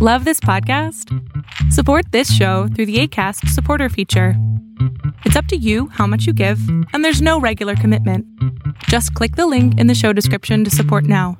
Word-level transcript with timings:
Love 0.00 0.24
this 0.24 0.38
podcast? 0.38 1.12
Support 1.72 2.12
this 2.12 2.32
show 2.32 2.68
through 2.68 2.86
the 2.86 3.00
ACAST 3.00 3.48
supporter 3.48 3.88
feature. 3.88 4.34
It's 5.24 5.34
up 5.34 5.46
to 5.46 5.56
you 5.56 5.88
how 5.88 6.06
much 6.06 6.24
you 6.24 6.32
give, 6.32 6.60
and 6.92 7.04
there's 7.04 7.20
no 7.20 7.40
regular 7.40 7.74
commitment. 7.74 8.24
Just 8.84 9.12
click 9.14 9.34
the 9.34 9.48
link 9.48 9.76
in 9.76 9.88
the 9.88 9.96
show 9.96 10.12
description 10.12 10.62
to 10.62 10.70
support 10.70 11.02
now. 11.02 11.36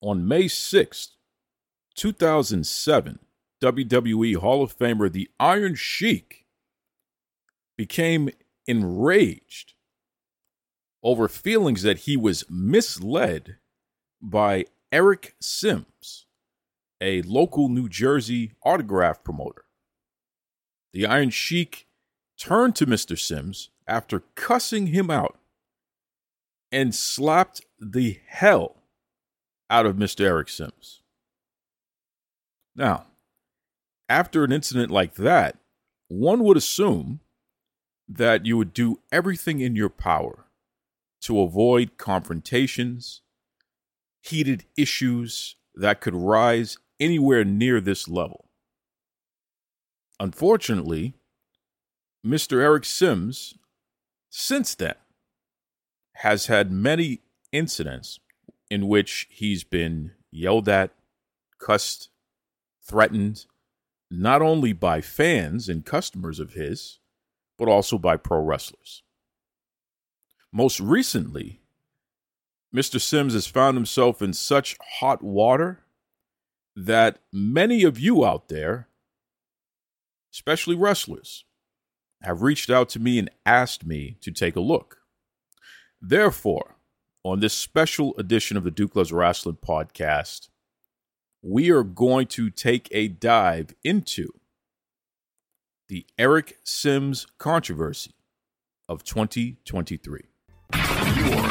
On 0.00 0.28
May 0.28 0.44
6th, 0.44 1.08
2007, 1.96 3.18
WWE 3.60 4.36
Hall 4.36 4.62
of 4.62 4.78
Famer 4.78 5.10
The 5.10 5.28
Iron 5.40 5.74
Sheik 5.74 6.46
became 7.76 8.30
enraged 8.68 9.72
over 11.02 11.26
feelings 11.26 11.82
that 11.82 11.98
he 11.98 12.16
was 12.16 12.44
misled 12.48 13.56
by 14.22 14.66
Eric 14.94 15.34
Simms, 15.40 16.26
a 17.00 17.20
local 17.22 17.68
New 17.68 17.88
Jersey 17.88 18.52
autograph 18.62 19.24
promoter. 19.24 19.64
The 20.92 21.04
Iron 21.04 21.30
Sheik 21.30 21.88
turned 22.38 22.76
to 22.76 22.86
Mr. 22.86 23.18
Simms 23.18 23.70
after 23.88 24.22
cussing 24.36 24.86
him 24.86 25.10
out 25.10 25.36
and 26.70 26.94
slapped 26.94 27.62
the 27.80 28.20
hell 28.28 28.84
out 29.68 29.84
of 29.84 29.96
Mr. 29.96 30.20
Eric 30.20 30.48
Simms. 30.48 31.02
Now, 32.76 33.06
after 34.08 34.44
an 34.44 34.52
incident 34.52 34.92
like 34.92 35.14
that, 35.16 35.58
one 36.06 36.44
would 36.44 36.56
assume 36.56 37.18
that 38.08 38.46
you 38.46 38.56
would 38.56 38.72
do 38.72 39.00
everything 39.10 39.58
in 39.58 39.74
your 39.74 39.88
power 39.88 40.44
to 41.22 41.40
avoid 41.40 41.96
confrontations 41.96 43.22
heated 44.24 44.64
issues 44.76 45.56
that 45.74 46.00
could 46.00 46.14
rise 46.14 46.78
anywhere 46.98 47.44
near 47.44 47.80
this 47.80 48.08
level. 48.08 48.48
Unfortunately, 50.18 51.14
Mr. 52.24 52.62
Eric 52.62 52.86
Simms, 52.86 53.54
since 54.30 54.74
then, 54.74 54.94
has 56.14 56.46
had 56.46 56.72
many 56.72 57.20
incidents 57.52 58.18
in 58.70 58.88
which 58.88 59.26
he's 59.30 59.62
been 59.62 60.12
yelled 60.30 60.68
at, 60.68 60.92
cussed, 61.60 62.08
threatened, 62.82 63.44
not 64.10 64.40
only 64.40 64.72
by 64.72 65.00
fans 65.02 65.68
and 65.68 65.84
customers 65.84 66.40
of 66.40 66.54
his, 66.54 66.98
but 67.58 67.68
also 67.68 67.98
by 67.98 68.16
pro 68.16 68.40
wrestlers. 68.40 69.02
Most 70.50 70.80
recently, 70.80 71.60
Mr. 72.74 73.00
Simms 73.00 73.34
has 73.34 73.46
found 73.46 73.76
himself 73.76 74.20
in 74.20 74.32
such 74.32 74.76
hot 74.98 75.22
water 75.22 75.80
that 76.74 77.20
many 77.32 77.84
of 77.84 78.00
you 78.00 78.24
out 78.24 78.48
there, 78.48 78.88
especially 80.32 80.74
wrestlers, 80.74 81.44
have 82.22 82.42
reached 82.42 82.70
out 82.70 82.88
to 82.88 82.98
me 82.98 83.18
and 83.18 83.30
asked 83.46 83.86
me 83.86 84.16
to 84.20 84.32
take 84.32 84.56
a 84.56 84.60
look. 84.60 84.98
Therefore, 86.00 86.76
on 87.22 87.40
this 87.40 87.54
special 87.54 88.14
edition 88.18 88.56
of 88.56 88.64
the 88.64 88.70
Duke 88.70 88.96
Loves 88.96 89.12
Rasslin 89.12 89.58
podcast, 89.58 90.48
we 91.42 91.70
are 91.70 91.84
going 91.84 92.26
to 92.28 92.50
take 92.50 92.88
a 92.90 93.06
dive 93.08 93.74
into 93.84 94.28
the 95.88 96.06
Eric 96.18 96.58
Simms 96.64 97.26
controversy 97.38 98.14
of 98.88 99.04
2023. 99.04 100.22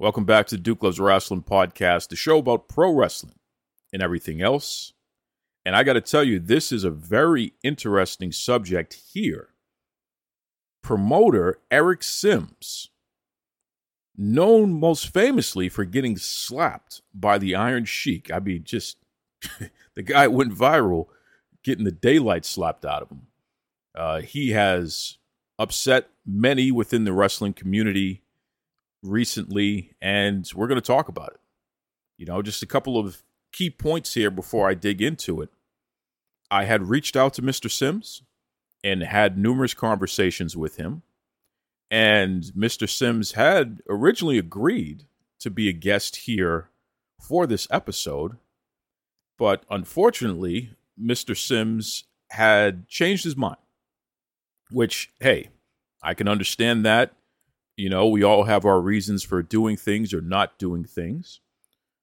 Welcome 0.00 0.24
back 0.24 0.46
to 0.46 0.54
the 0.54 0.62
Duke 0.62 0.84
Loves 0.84 1.00
Rasslin 1.00 1.44
podcast, 1.44 2.08
the 2.08 2.14
show 2.14 2.38
about 2.38 2.68
pro 2.68 2.92
wrestling 2.92 3.34
and 3.92 4.00
everything 4.00 4.40
else. 4.40 4.92
And 5.66 5.74
I 5.74 5.82
got 5.82 5.94
to 5.94 6.00
tell 6.00 6.22
you, 6.22 6.38
this 6.38 6.70
is 6.70 6.84
a 6.84 6.90
very 6.90 7.54
interesting 7.64 8.30
subject 8.30 8.96
here. 9.12 9.48
Promoter 10.84 11.58
Eric 11.68 12.04
Simms, 12.04 12.90
known 14.16 14.78
most 14.78 15.12
famously 15.12 15.68
for 15.68 15.84
getting 15.84 16.16
slapped 16.16 17.02
by 17.12 17.36
the 17.36 17.56
Iron 17.56 17.84
Sheik. 17.84 18.30
I 18.32 18.38
mean, 18.38 18.62
just 18.62 18.98
the 19.96 20.02
guy 20.04 20.28
went 20.28 20.54
viral 20.54 21.06
getting 21.64 21.84
the 21.84 21.90
daylight 21.90 22.44
slapped 22.44 22.84
out 22.84 23.02
of 23.02 23.10
him. 23.10 23.22
Uh, 23.96 24.20
he 24.20 24.50
has 24.50 25.18
upset 25.58 26.06
many 26.24 26.70
within 26.70 27.02
the 27.02 27.12
wrestling 27.12 27.52
community 27.52 28.22
recently, 29.02 29.94
and 30.00 30.48
we're 30.54 30.66
going 30.66 30.80
to 30.80 30.86
talk 30.86 31.08
about 31.08 31.30
it. 31.30 31.40
You 32.16 32.26
know, 32.26 32.42
just 32.42 32.62
a 32.62 32.66
couple 32.66 32.98
of 32.98 33.22
key 33.52 33.70
points 33.70 34.14
here 34.14 34.30
before 34.30 34.68
I 34.68 34.74
dig 34.74 35.00
into 35.00 35.40
it. 35.40 35.50
I 36.50 36.64
had 36.64 36.88
reached 36.88 37.16
out 37.16 37.34
to 37.34 37.42
Mr. 37.42 37.70
Simms 37.70 38.22
and 38.82 39.02
had 39.02 39.38
numerous 39.38 39.74
conversations 39.74 40.56
with 40.56 40.76
him. 40.76 41.02
And 41.90 42.44
Mr. 42.56 42.88
Simms 42.88 43.32
had 43.32 43.80
originally 43.88 44.38
agreed 44.38 45.04
to 45.40 45.50
be 45.50 45.68
a 45.68 45.72
guest 45.72 46.16
here 46.16 46.70
for 47.20 47.46
this 47.46 47.66
episode. 47.70 48.36
But 49.38 49.64
unfortunately, 49.70 50.72
Mr. 51.00 51.36
Simms 51.36 52.04
had 52.30 52.88
changed 52.88 53.24
his 53.24 53.36
mind, 53.36 53.56
which, 54.70 55.10
hey, 55.20 55.48
I 56.02 56.14
can 56.14 56.28
understand 56.28 56.84
that. 56.84 57.12
You 57.78 57.88
know, 57.88 58.08
we 58.08 58.24
all 58.24 58.42
have 58.42 58.64
our 58.64 58.80
reasons 58.80 59.22
for 59.22 59.40
doing 59.40 59.76
things 59.76 60.12
or 60.12 60.20
not 60.20 60.58
doing 60.58 60.84
things. 60.84 61.40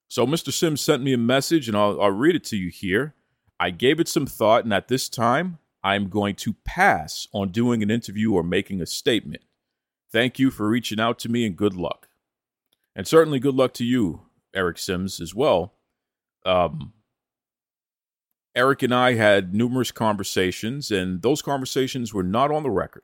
So 0.08 0.26
Mr. 0.26 0.54
Simms 0.54 0.80
sent 0.80 1.04
me 1.04 1.12
a 1.12 1.18
message, 1.18 1.68
and 1.68 1.76
I'll, 1.76 2.02
I'll 2.02 2.12
read 2.12 2.34
it 2.34 2.46
to 2.46 2.56
you 2.56 2.70
here. 2.70 3.14
I 3.60 3.72
gave 3.72 4.00
it 4.00 4.08
some 4.08 4.26
thought, 4.26 4.64
and 4.64 4.74
at 4.74 4.88
this 4.88 5.10
time, 5.10 5.58
I'm 5.84 6.08
going 6.08 6.36
to 6.36 6.56
pass 6.64 7.28
on 7.34 7.50
doing 7.50 7.84
an 7.84 7.92
interview 7.92 8.32
or 8.32 8.42
making 8.42 8.82
a 8.82 8.86
statement. 8.86 9.44
Thank 10.10 10.40
you 10.40 10.50
for 10.50 10.70
reaching 10.70 11.02
out 11.02 11.20
to 11.20 11.30
me, 11.30 11.46
and 11.46 11.58
good 11.58 11.74
luck. 11.74 12.08
And 12.96 13.06
certainly 13.06 13.40
good 13.40 13.56
luck 13.56 13.74
to 13.74 13.84
you, 13.84 14.22
Eric 14.54 14.78
Simms, 14.78 15.20
as 15.20 15.36
well. 15.36 15.74
Um, 16.46 16.94
Eric 18.56 18.82
and 18.82 18.96
I 18.96 19.16
had 19.16 19.54
numerous 19.54 19.92
conversations, 19.92 20.90
and 20.90 21.22
those 21.22 21.42
conversations 21.42 22.14
were 22.14 22.24
not 22.24 22.50
on 22.50 22.64
the 22.64 22.72
record. 22.72 23.04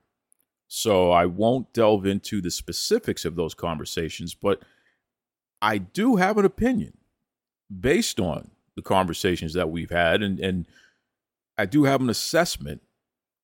So 0.74 1.12
I 1.12 1.26
won't 1.26 1.74
delve 1.74 2.06
into 2.06 2.40
the 2.40 2.50
specifics 2.50 3.26
of 3.26 3.36
those 3.36 3.54
conversations, 3.54 4.34
but 4.34 4.62
I 5.62 5.80
do 5.80 6.16
have 6.16 6.38
an 6.38 6.46
opinion 6.46 6.94
based 7.78 8.22
on 8.22 8.52
the 8.78 8.82
conversations 8.82 9.52
that 9.52 9.70
we've 9.70 9.90
had, 9.90 10.24
and, 10.24 10.40
and 10.40 10.66
I 11.58 11.66
do 11.66 11.84
have 11.84 12.00
an 12.00 12.10
assessment 12.10 12.82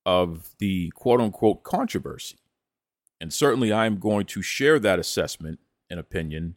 of 0.06 0.56
the 0.60 0.90
quote 0.92 1.20
unquote 1.20 1.64
controversy. 1.64 2.38
And 3.20 3.34
certainly 3.34 3.74
I'm 3.74 4.00
going 4.00 4.26
to 4.28 4.42
share 4.42 4.80
that 4.80 4.98
assessment 4.98 5.60
and 5.90 6.00
opinion 6.00 6.56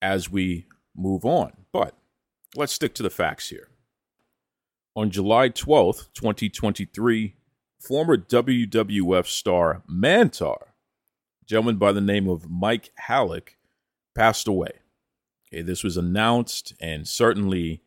as 0.00 0.30
we 0.30 0.66
move 0.96 1.24
on. 1.24 1.50
But 1.72 1.96
let's 2.54 2.72
stick 2.72 2.94
to 2.94 3.02
the 3.02 3.10
facts 3.10 3.48
here. 3.48 3.68
On 4.94 5.10
July 5.10 5.48
12th, 5.48 6.06
2023, 6.14 7.34
former 7.80 8.16
WWF 8.16 9.26
star 9.26 9.82
Mantaur, 9.88 10.72
gentleman 11.46 11.76
by 11.76 11.92
the 11.92 12.00
name 12.00 12.28
of 12.28 12.50
Mike 12.50 12.90
Halac, 13.08 13.50
passed 14.14 14.48
away. 14.48 14.70
Okay, 15.48 15.62
this 15.62 15.84
was 15.84 15.96
announced, 15.96 16.74
and 16.80 17.06
certainly 17.06 17.82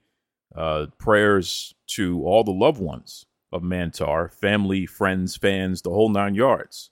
uh, 0.56 0.88
prayers 0.98 1.74
to 1.88 2.24
all 2.24 2.44
the 2.44 2.52
loved 2.52 2.80
ones 2.80 3.26
of 3.52 3.62
Mantaur, 3.62 4.32
family, 4.32 4.86
friends, 4.86 5.36
fans, 5.36 5.82
the 5.82 5.90
whole 5.90 6.10
nine 6.10 6.36
yards. 6.36 6.92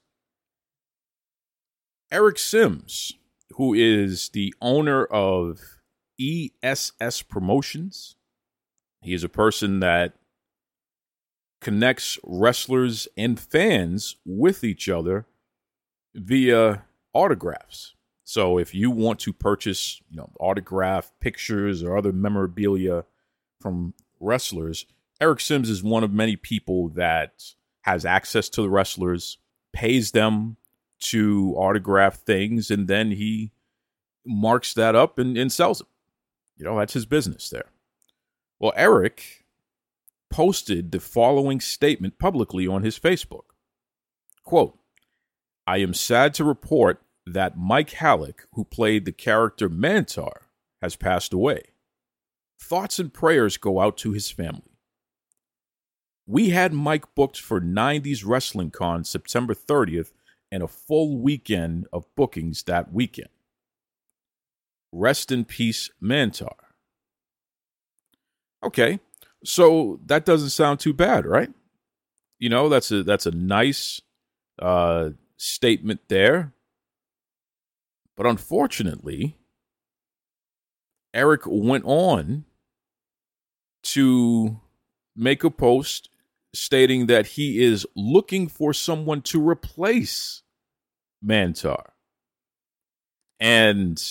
Eric 2.12 2.38
Simms, 2.38 3.14
who 3.52 3.74
is 3.74 4.30
the 4.30 4.54
owner 4.62 5.06
of 5.06 5.80
ESS 6.20 7.22
Promotions, 7.24 8.16
he 9.02 9.14
is 9.14 9.24
a 9.24 9.30
person 9.30 9.80
that 9.82 10.14
connects 11.62 12.20
wrestlers 12.24 13.08
and 13.18 13.40
fans 13.40 14.16
with 14.26 14.64
each 14.64 14.90
other 14.90 15.26
via 16.14 16.84
autographs. 17.14 17.96
So 18.24 18.58
if 18.58 18.76
you 18.76 18.92
want 18.92 19.20
to 19.22 19.34
purchase, 19.34 20.02
you 20.10 20.18
know, 20.18 20.32
autograph 20.40 21.12
pictures 21.20 21.82
or 21.82 21.98
other 21.98 22.12
memorabilia 22.12 23.06
from 23.62 23.94
wrestlers, 24.20 24.86
Eric 25.20 25.40
Simms 25.40 25.70
is 25.70 25.82
one 25.82 26.04
of 26.04 26.12
many 26.12 26.36
people 26.36 26.90
that 26.90 27.54
has 27.82 28.06
access 28.06 28.50
to 28.50 28.62
the 28.62 28.70
wrestlers, 28.70 29.38
pays 29.74 30.12
them 30.12 30.58
to 31.00 31.54
autograph 31.58 32.18
things, 32.18 32.70
and 32.70 32.88
then 32.88 33.12
he 33.12 33.52
marks 34.26 34.74
that 34.74 34.96
up 34.96 35.18
and, 35.18 35.38
and 35.38 35.52
sells 35.52 35.82
it. 35.82 35.88
You 36.58 36.66
know, 36.66 36.78
that's 36.78 36.94
his 36.94 37.06
business 37.06 37.50
there. 37.50 37.72
Well, 38.60 38.74
Eric 38.76 39.46
posted 40.30 40.92
the 40.92 41.00
following 41.00 41.60
statement 41.60 42.20
publicly 42.20 42.68
on 42.68 42.84
his 42.84 43.00
Facebook. 43.00 43.46
Quote, 44.44 44.78
I 45.66 45.78
am 45.78 45.94
sad 45.94 46.34
to 46.36 46.44
report 46.44 47.02
that 47.26 47.58
Mike 47.58 47.92
Halac, 47.92 48.46
who 48.54 48.64
played 48.64 49.06
the 49.06 49.12
character 49.12 49.70
Mantaur, 49.70 50.44
has 50.82 50.96
passed 50.96 51.34
away. 51.34 51.64
Thoughts 52.60 53.00
and 53.00 53.14
prayers 53.14 53.58
go 53.58 53.80
out 53.80 53.98
to 53.98 54.14
his 54.14 54.32
family. 54.32 54.78
We 56.26 56.50
had 56.50 56.74
Mike 56.74 57.14
booked 57.16 57.40
for 57.40 57.62
90s 57.62 58.24
Wrestling 58.26 58.72
Con 58.72 59.04
September 59.04 59.54
30th 59.54 60.12
and 60.52 60.64
a 60.64 60.68
full 60.68 61.18
weekend 61.20 61.88
of 61.92 62.14
bookings 62.16 62.64
that 62.64 62.92
weekend. 62.92 63.30
Rest 64.92 65.32
in 65.32 65.46
peace, 65.46 65.90
Mantaur. 66.02 66.56
Okay, 68.64 69.00
so 69.44 70.00
that 70.06 70.26
doesn't 70.26 70.50
sound 70.50 70.80
too 70.80 70.94
bad, 70.94 71.26
right? 71.26 71.50
You 72.40 72.50
know, 72.50 72.70
that's 72.70 72.92
a 72.92 73.04
that's 73.04 73.26
a 73.26 73.32
nice 73.32 74.02
uh, 74.60 75.12
statement 75.38 76.02
there. 76.08 76.54
But 78.16 78.26
unfortunately, 78.26 79.38
Eric 81.14 81.42
went 81.46 81.86
on 81.86 82.46
to 83.84 84.60
make 85.16 85.44
a 85.44 85.50
post 85.50 86.10
stating 86.54 87.06
that 87.08 87.28
he 87.28 87.64
is 87.64 87.86
looking 87.96 88.48
for 88.48 88.74
someone 88.74 89.22
to 89.22 89.48
replace 89.48 90.42
Mantaur 91.24 91.92
and 93.40 94.04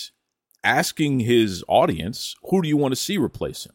asking 0.63 1.21
his 1.21 1.65
audience, 1.69 2.35
who 2.45 2.63
do 2.63 2.69
you 2.69 2.77
want 2.77 2.93
to 2.93 2.97
see 2.97 3.19
replace 3.19 3.67
him? 3.67 3.75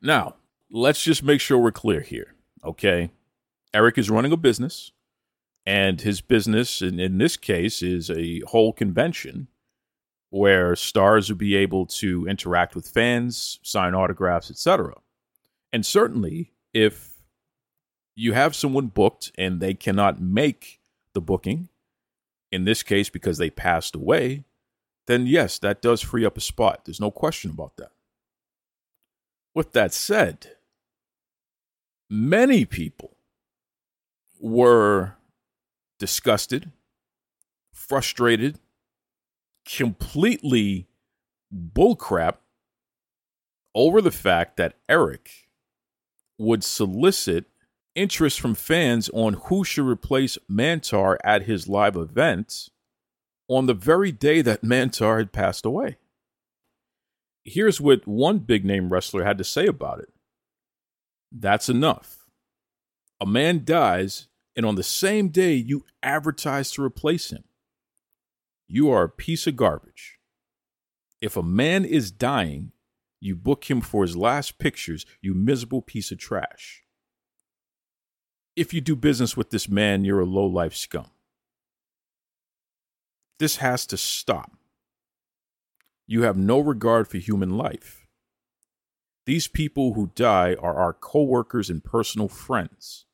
Now, 0.00 0.36
let's 0.72 1.02
just 1.04 1.22
make 1.22 1.40
sure 1.40 1.58
we're 1.58 1.70
clear 1.70 2.00
here, 2.00 2.34
okay? 2.64 3.10
Eric 3.74 3.98
is 3.98 4.10
running 4.10 4.32
a 4.32 4.36
business, 4.36 4.90
and 5.66 6.00
his 6.00 6.20
business, 6.20 6.80
in, 6.80 6.98
in 6.98 7.18
this 7.18 7.36
case, 7.36 7.82
is 7.82 8.10
a 8.10 8.40
whole 8.46 8.72
convention 8.72 9.48
where 10.30 10.74
stars 10.74 11.28
would 11.28 11.38
be 11.38 11.54
able 11.54 11.84
to 11.84 12.26
interact 12.26 12.74
with 12.74 12.88
fans, 12.88 13.60
sign 13.62 13.94
autographs, 13.94 14.50
etc. 14.50 14.94
And 15.72 15.84
certainly, 15.84 16.52
if 16.72 17.18
you 18.16 18.32
have 18.32 18.56
someone 18.56 18.86
booked 18.86 19.30
and 19.36 19.60
they 19.60 19.74
cannot 19.74 20.20
make 20.22 20.80
the 21.12 21.20
booking, 21.20 21.68
in 22.50 22.64
this 22.64 22.82
case 22.82 23.08
because 23.08 23.38
they 23.38 23.50
passed 23.50 23.94
away, 23.94 24.44
then 25.06 25.26
yes, 25.26 25.58
that 25.58 25.82
does 25.82 26.00
free 26.00 26.24
up 26.24 26.36
a 26.36 26.40
spot. 26.40 26.84
There's 26.84 27.00
no 27.00 27.10
question 27.10 27.50
about 27.50 27.76
that. 27.78 27.90
With 29.54 29.72
that 29.72 29.92
said, 29.92 30.52
many 32.12 32.66
people 32.66 33.16
were 34.38 35.14
disgusted, 35.98 36.70
frustrated, 37.72 38.58
completely 39.66 40.86
bullcrap 41.52 42.36
over 43.74 44.02
the 44.02 44.10
fact 44.10 44.58
that 44.58 44.74
Eric 44.90 45.48
would 46.38 46.62
solicit 46.62 47.46
interest 47.94 48.40
from 48.40 48.54
fans 48.54 49.08
on 49.14 49.34
who 49.44 49.64
should 49.64 49.86
replace 49.86 50.36
Mantaur 50.50 51.16
at 51.24 51.44
his 51.44 51.66
live 51.66 51.96
event 51.96 52.68
on 53.48 53.64
the 53.64 53.74
very 53.74 54.12
day 54.12 54.42
that 54.42 54.62
Mantaur 54.62 55.16
had 55.16 55.32
passed 55.32 55.64
away. 55.64 55.96
Here's 57.44 57.80
what 57.80 58.06
one 58.06 58.38
big 58.40 58.66
name 58.66 58.92
wrestler 58.92 59.24
had 59.24 59.38
to 59.38 59.44
say 59.44 59.66
about 59.66 60.00
it 60.00 60.10
That's 61.32 61.68
enough. 61.68 62.26
A 63.20 63.26
man 63.26 63.64
dies, 63.64 64.28
and 64.54 64.66
on 64.66 64.74
the 64.74 64.82
same 64.82 65.28
day 65.28 65.54
you 65.54 65.84
advertise 66.02 66.70
to 66.72 66.84
replace 66.84 67.30
him. 67.30 67.44
You 68.68 68.90
are 68.90 69.04
a 69.04 69.08
piece 69.08 69.46
of 69.46 69.56
garbage. 69.56 70.18
If 71.20 71.36
a 71.36 71.42
man 71.42 71.84
is 71.84 72.10
dying, 72.10 72.72
you 73.20 73.36
book 73.36 73.70
him 73.70 73.80
for 73.80 74.02
his 74.02 74.16
last 74.16 74.58
pictures, 74.58 75.06
you 75.20 75.34
miserable 75.34 75.80
piece 75.80 76.10
of 76.10 76.18
trash. 76.18 76.82
If 78.56 78.74
you 78.74 78.80
do 78.80 78.96
business 78.96 79.36
with 79.36 79.50
this 79.50 79.68
man, 79.68 80.04
you're 80.04 80.20
a 80.20 80.26
low 80.26 80.44
life 80.44 80.74
scum. 80.74 81.10
This 83.38 83.56
has 83.56 83.86
to 83.86 83.96
stop. 83.96 84.52
You 86.06 86.22
have 86.22 86.36
no 86.36 86.58
regard 86.58 87.08
for 87.08 87.18
human 87.18 87.56
life. 87.56 88.01
These 89.24 89.48
people 89.48 89.94
who 89.94 90.10
die 90.14 90.54
are 90.54 90.74
our 90.74 90.92
coworkers 90.92 91.70
and 91.70 91.82
personal 91.82 92.28
friends. 92.28 93.06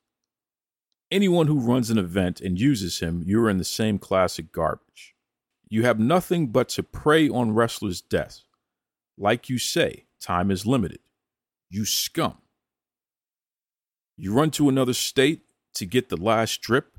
Anyone 1.11 1.47
who 1.47 1.61
runs 1.61 1.91
an 1.91 1.99
event 1.99 2.41
and 2.41 2.59
uses 2.59 3.01
him, 3.01 3.23
you're 3.27 3.49
in 3.49 3.59
the 3.59 3.65
same 3.65 3.99
classic 3.99 4.53
garbage. 4.53 5.15
You 5.69 5.85
have 5.85 5.99
nothing 5.99 6.49
but 6.49 6.71
to 6.71 6.83
prey 6.83 7.29
on 7.29 7.55
wrestlers' 7.55 8.01
deaths. 8.01 8.45
Like 9.19 9.51
you 9.51 9.59
say, 9.59 10.07
time 10.21 10.51
is 10.51 10.65
limited. 10.65 11.01
You 11.69 11.85
scum. 11.85 12.39
You 14.17 14.33
run 14.33 14.51
to 14.53 14.69
another 14.69 14.95
state 14.95 15.43
to 15.75 15.85
get 15.85 16.09
the 16.09 16.17
last 16.17 16.63
drip. 16.63 16.99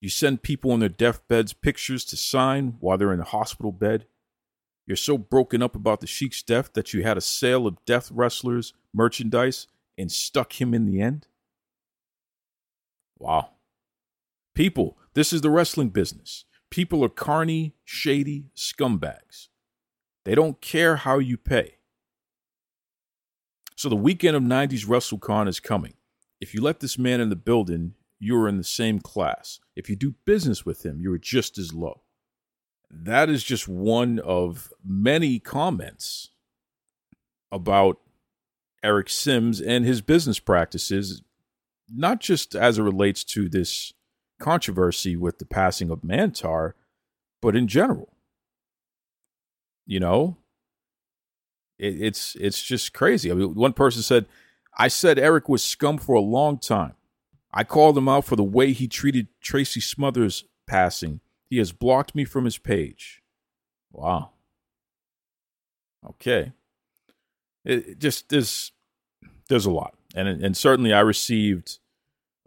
You 0.00 0.10
send 0.10 0.42
people 0.42 0.72
on 0.72 0.80
their 0.80 0.88
deathbeds 0.88 1.52
pictures 1.54 2.04
to 2.06 2.16
sign 2.16 2.76
while 2.80 2.98
they're 2.98 3.12
in 3.12 3.20
a 3.20 3.24
hospital 3.24 3.72
bed. 3.72 4.06
You're 4.86 4.96
so 4.96 5.18
broken 5.18 5.62
up 5.62 5.76
about 5.76 6.00
the 6.00 6.06
Sheik's 6.06 6.42
death 6.42 6.72
that 6.72 6.92
you 6.92 7.02
had 7.02 7.16
a 7.16 7.20
sale 7.20 7.66
of 7.66 7.84
death 7.84 8.10
wrestlers 8.10 8.72
merchandise 8.92 9.66
and 9.96 10.10
stuck 10.10 10.60
him 10.60 10.74
in 10.74 10.86
the 10.86 11.00
end? 11.00 11.26
Wow. 13.18 13.50
People, 14.54 14.98
this 15.14 15.32
is 15.32 15.42
the 15.42 15.50
wrestling 15.50 15.90
business. 15.90 16.44
People 16.70 17.04
are 17.04 17.08
carny, 17.08 17.74
shady 17.84 18.46
scumbags. 18.56 19.48
They 20.24 20.34
don't 20.34 20.60
care 20.60 20.96
how 20.96 21.18
you 21.18 21.36
pay. 21.36 21.76
So 23.76 23.88
the 23.88 23.96
weekend 23.96 24.36
of 24.36 24.42
90s 24.42 24.86
WrestleCon 24.86 25.48
is 25.48 25.60
coming. 25.60 25.94
If 26.40 26.54
you 26.54 26.60
let 26.60 26.80
this 26.80 26.98
man 26.98 27.20
in 27.20 27.30
the 27.30 27.36
building, 27.36 27.94
you're 28.18 28.48
in 28.48 28.58
the 28.58 28.64
same 28.64 29.00
class. 29.00 29.60
If 29.74 29.88
you 29.88 29.96
do 29.96 30.14
business 30.24 30.66
with 30.66 30.84
him, 30.84 31.00
you're 31.00 31.18
just 31.18 31.58
as 31.58 31.72
low. 31.72 32.02
That 32.90 33.30
is 33.30 33.44
just 33.44 33.68
one 33.68 34.18
of 34.18 34.72
many 34.84 35.38
comments 35.38 36.30
about 37.52 37.98
Eric 38.82 39.08
Simms 39.08 39.60
and 39.60 39.84
his 39.84 40.00
business 40.00 40.40
practices, 40.40 41.22
not 41.88 42.20
just 42.20 42.54
as 42.54 42.78
it 42.78 42.82
relates 42.82 43.22
to 43.24 43.48
this 43.48 43.92
controversy 44.40 45.16
with 45.16 45.38
the 45.38 45.44
passing 45.44 45.90
of 45.90 46.00
Mantaur, 46.02 46.72
but 47.40 47.54
in 47.54 47.68
general. 47.68 48.14
You 49.86 50.00
know, 50.00 50.36
it, 51.78 52.00
it's 52.00 52.36
it's 52.36 52.62
just 52.62 52.92
crazy. 52.92 53.30
I 53.30 53.34
mean, 53.34 53.54
one 53.54 53.72
person 53.72 54.02
said, 54.02 54.26
"I 54.78 54.88
said 54.88 55.18
Eric 55.18 55.48
was 55.48 55.62
scum 55.62 55.98
for 55.98 56.14
a 56.14 56.20
long 56.20 56.58
time. 56.58 56.94
I 57.52 57.64
called 57.64 57.98
him 57.98 58.08
out 58.08 58.24
for 58.24 58.36
the 58.36 58.44
way 58.44 58.72
he 58.72 58.86
treated 58.86 59.28
Tracy 59.40 59.80
Smothers 59.80 60.44
passing. 60.66 61.20
He 61.50 61.58
has 61.58 61.72
blocked 61.72 62.14
me 62.14 62.24
from 62.24 62.46
his 62.46 62.56
page." 62.56 63.22
Wow. 63.92 64.30
Okay. 66.08 66.52
It, 67.64 67.88
it 67.88 67.98
just 67.98 68.28
there's 68.30 68.72
there's 69.48 69.66
a 69.66 69.70
lot, 69.70 69.94
and 70.14 70.28
and 70.28 70.56
certainly 70.56 70.92
I 70.92 71.00
received 71.00 71.78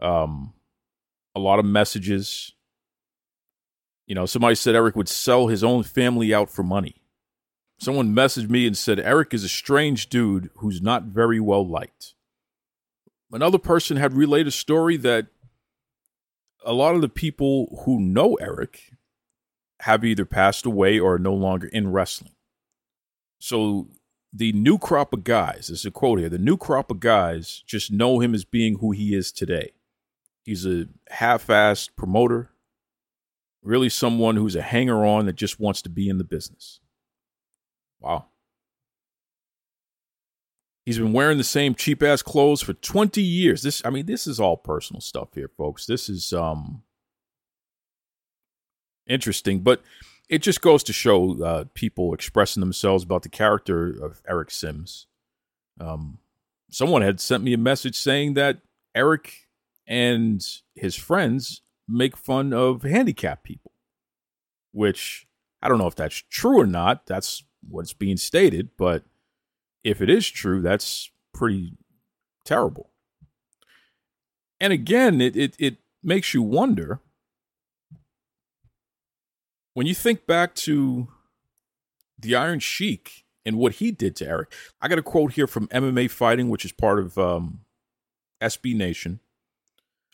um 0.00 0.54
a 1.34 1.40
lot 1.40 1.58
of 1.58 1.64
messages. 1.64 2.52
You 4.06 4.14
know, 4.14 4.26
somebody 4.26 4.54
said 4.54 4.74
Eric 4.74 4.96
would 4.96 5.08
sell 5.08 5.46
his 5.46 5.64
own 5.64 5.82
family 5.82 6.34
out 6.34 6.50
for 6.50 6.62
money. 6.62 6.96
Someone 7.78 8.14
messaged 8.14 8.50
me 8.50 8.66
and 8.66 8.76
said 8.76 9.00
Eric 9.00 9.34
is 9.34 9.44
a 9.44 9.48
strange 9.48 10.08
dude 10.08 10.50
who's 10.56 10.80
not 10.80 11.04
very 11.04 11.40
well 11.40 11.66
liked. 11.66 12.14
Another 13.32 13.58
person 13.58 13.96
had 13.96 14.12
relayed 14.14 14.46
a 14.46 14.52
story 14.52 14.96
that 14.98 15.26
a 16.64 16.72
lot 16.72 16.94
of 16.94 17.00
the 17.00 17.08
people 17.08 17.82
who 17.84 18.00
know 18.00 18.34
Eric 18.34 18.92
have 19.80 20.04
either 20.04 20.24
passed 20.24 20.66
away 20.66 20.98
or 20.98 21.14
are 21.14 21.18
no 21.18 21.34
longer 21.34 21.66
in 21.68 21.92
wrestling. 21.92 22.32
So 23.38 23.88
the 24.32 24.52
new 24.52 24.78
crop 24.78 25.12
of 25.12 25.24
guys, 25.24 25.68
there's 25.68 25.84
a 25.84 25.90
quote 25.90 26.18
here, 26.18 26.28
the 26.28 26.38
new 26.38 26.56
crop 26.56 26.90
of 26.90 27.00
guys 27.00 27.62
just 27.66 27.92
know 27.92 28.20
him 28.20 28.34
as 28.34 28.44
being 28.44 28.78
who 28.78 28.92
he 28.92 29.14
is 29.14 29.30
today. 29.30 29.72
He's 30.42 30.66
a 30.66 30.86
half-assed 31.10 31.90
promoter, 31.96 32.50
really 33.62 33.88
someone 33.88 34.36
who's 34.36 34.56
a 34.56 34.62
hanger-on 34.62 35.26
that 35.26 35.36
just 35.36 35.60
wants 35.60 35.82
to 35.82 35.88
be 35.88 36.08
in 36.08 36.18
the 36.18 36.24
business. 36.24 36.80
Wow. 38.00 38.26
He's 40.84 40.98
been 40.98 41.12
wearing 41.14 41.38
the 41.38 41.44
same 41.44 41.74
cheap 41.74 42.02
ass 42.02 42.22
clothes 42.22 42.60
for 42.60 42.74
20 42.74 43.22
years. 43.22 43.62
This 43.62 43.82
I 43.84 43.90
mean, 43.90 44.06
this 44.06 44.26
is 44.26 44.38
all 44.38 44.56
personal 44.56 45.00
stuff 45.00 45.28
here, 45.34 45.50
folks. 45.56 45.86
This 45.86 46.08
is 46.08 46.32
um 46.32 46.82
interesting, 49.06 49.60
but 49.60 49.82
it 50.28 50.38
just 50.42 50.60
goes 50.60 50.82
to 50.84 50.92
show 50.92 51.42
uh, 51.42 51.64
people 51.74 52.14
expressing 52.14 52.60
themselves 52.60 53.04
about 53.04 53.22
the 53.22 53.28
character 53.28 53.88
of 53.88 54.22
Eric 54.28 54.50
Simms. 54.50 55.06
Um, 55.78 56.18
someone 56.70 57.02
had 57.02 57.20
sent 57.20 57.44
me 57.44 57.52
a 57.52 57.58
message 57.58 57.96
saying 57.96 58.34
that 58.34 58.58
Eric 58.94 59.48
and 59.86 60.44
his 60.74 60.94
friends 60.96 61.60
make 61.86 62.16
fun 62.16 62.52
of 62.52 62.82
handicapped 62.82 63.44
people, 63.44 63.72
which 64.72 65.26
I 65.60 65.68
don't 65.68 65.78
know 65.78 65.86
if 65.86 65.96
that's 65.96 66.22
true 66.30 66.60
or 66.60 66.66
not. 66.66 67.06
That's 67.06 67.44
what's 67.68 67.92
being 67.92 68.16
stated, 68.16 68.70
but 68.78 69.04
if 69.84 70.00
it 70.00 70.10
is 70.10 70.28
true, 70.28 70.62
that's 70.62 71.10
pretty 71.32 71.74
terrible. 72.44 72.90
And 74.58 74.72
again, 74.72 75.20
it 75.20 75.36
it, 75.36 75.54
it 75.58 75.76
makes 76.02 76.34
you 76.34 76.42
wonder 76.42 77.00
when 79.74 79.86
you 79.86 79.94
think 79.94 80.26
back 80.26 80.54
to 80.54 81.08
the 82.18 82.34
Iron 82.34 82.60
Sheik 82.60 83.24
and 83.44 83.56
what 83.58 83.74
he 83.74 83.90
did 83.90 84.16
to 84.16 84.26
Eric. 84.26 84.52
I 84.80 84.88
got 84.88 84.98
a 84.98 85.02
quote 85.02 85.34
here 85.34 85.46
from 85.46 85.68
MMA 85.68 86.10
Fighting, 86.10 86.48
which 86.48 86.64
is 86.64 86.72
part 86.72 86.98
of 86.98 87.18
um, 87.18 87.60
SB 88.40 88.74
Nation. 88.74 89.20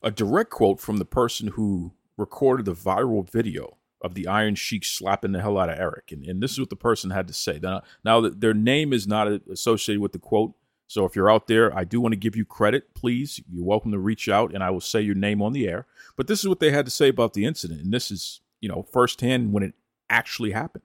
A 0.03 0.11
direct 0.11 0.51
quote 0.51 0.81
from 0.81 0.97
the 0.97 1.05
person 1.05 1.49
who 1.49 1.93
recorded 2.17 2.67
the 2.67 2.75
viral 2.75 3.29
video 3.31 3.77
of 4.03 4.15
the 4.15 4.27
Iron 4.27 4.55
Sheik 4.55 4.85
slapping 4.85 5.33
the 5.33 5.41
hell 5.41 5.59
out 5.59 5.69
of 5.69 5.79
Eric. 5.79 6.13
And, 6.13 6.25
and 6.25 6.43
this 6.43 6.53
is 6.53 6.61
what 6.61 6.71
the 6.71 6.77
person 6.77 7.11
had 7.11 7.29
to 7.29 7.35
say. 7.35 7.59
Now, 7.63 7.83
now, 8.05 8.21
their 8.21 8.55
name 8.55 8.93
is 8.93 9.07
not 9.07 9.29
associated 9.51 10.01
with 10.01 10.13
the 10.13 10.19
quote. 10.19 10.55
So 10.87 11.05
if 11.05 11.15
you're 11.15 11.31
out 11.31 11.47
there, 11.47 11.77
I 11.77 11.85
do 11.85 12.01
want 12.01 12.13
to 12.13 12.19
give 12.19 12.35
you 12.35 12.45
credit. 12.45 12.95
Please, 12.95 13.41
you're 13.49 13.65
welcome 13.65 13.93
to 13.93 13.99
reach 13.99 14.29
out 14.29 14.53
and 14.53 14.65
I 14.65 14.71
will 14.71 14.81
say 14.81 15.01
your 15.01 15.15
name 15.15 15.41
on 15.41 15.53
the 15.53 15.69
air. 15.69 15.87
But 16.17 16.27
this 16.27 16.41
is 16.41 16.49
what 16.49 16.59
they 16.59 16.73
had 16.73 16.85
to 16.85 16.91
say 16.91 17.09
about 17.09 17.35
the 17.35 17.45
incident. 17.45 17.83
And 17.83 17.93
this 17.93 18.11
is, 18.11 18.41
you 18.61 18.69
know, 18.69 18.83
firsthand 18.83 19.53
when 19.53 19.63
it 19.63 19.75
actually 20.09 20.51
happened. 20.51 20.83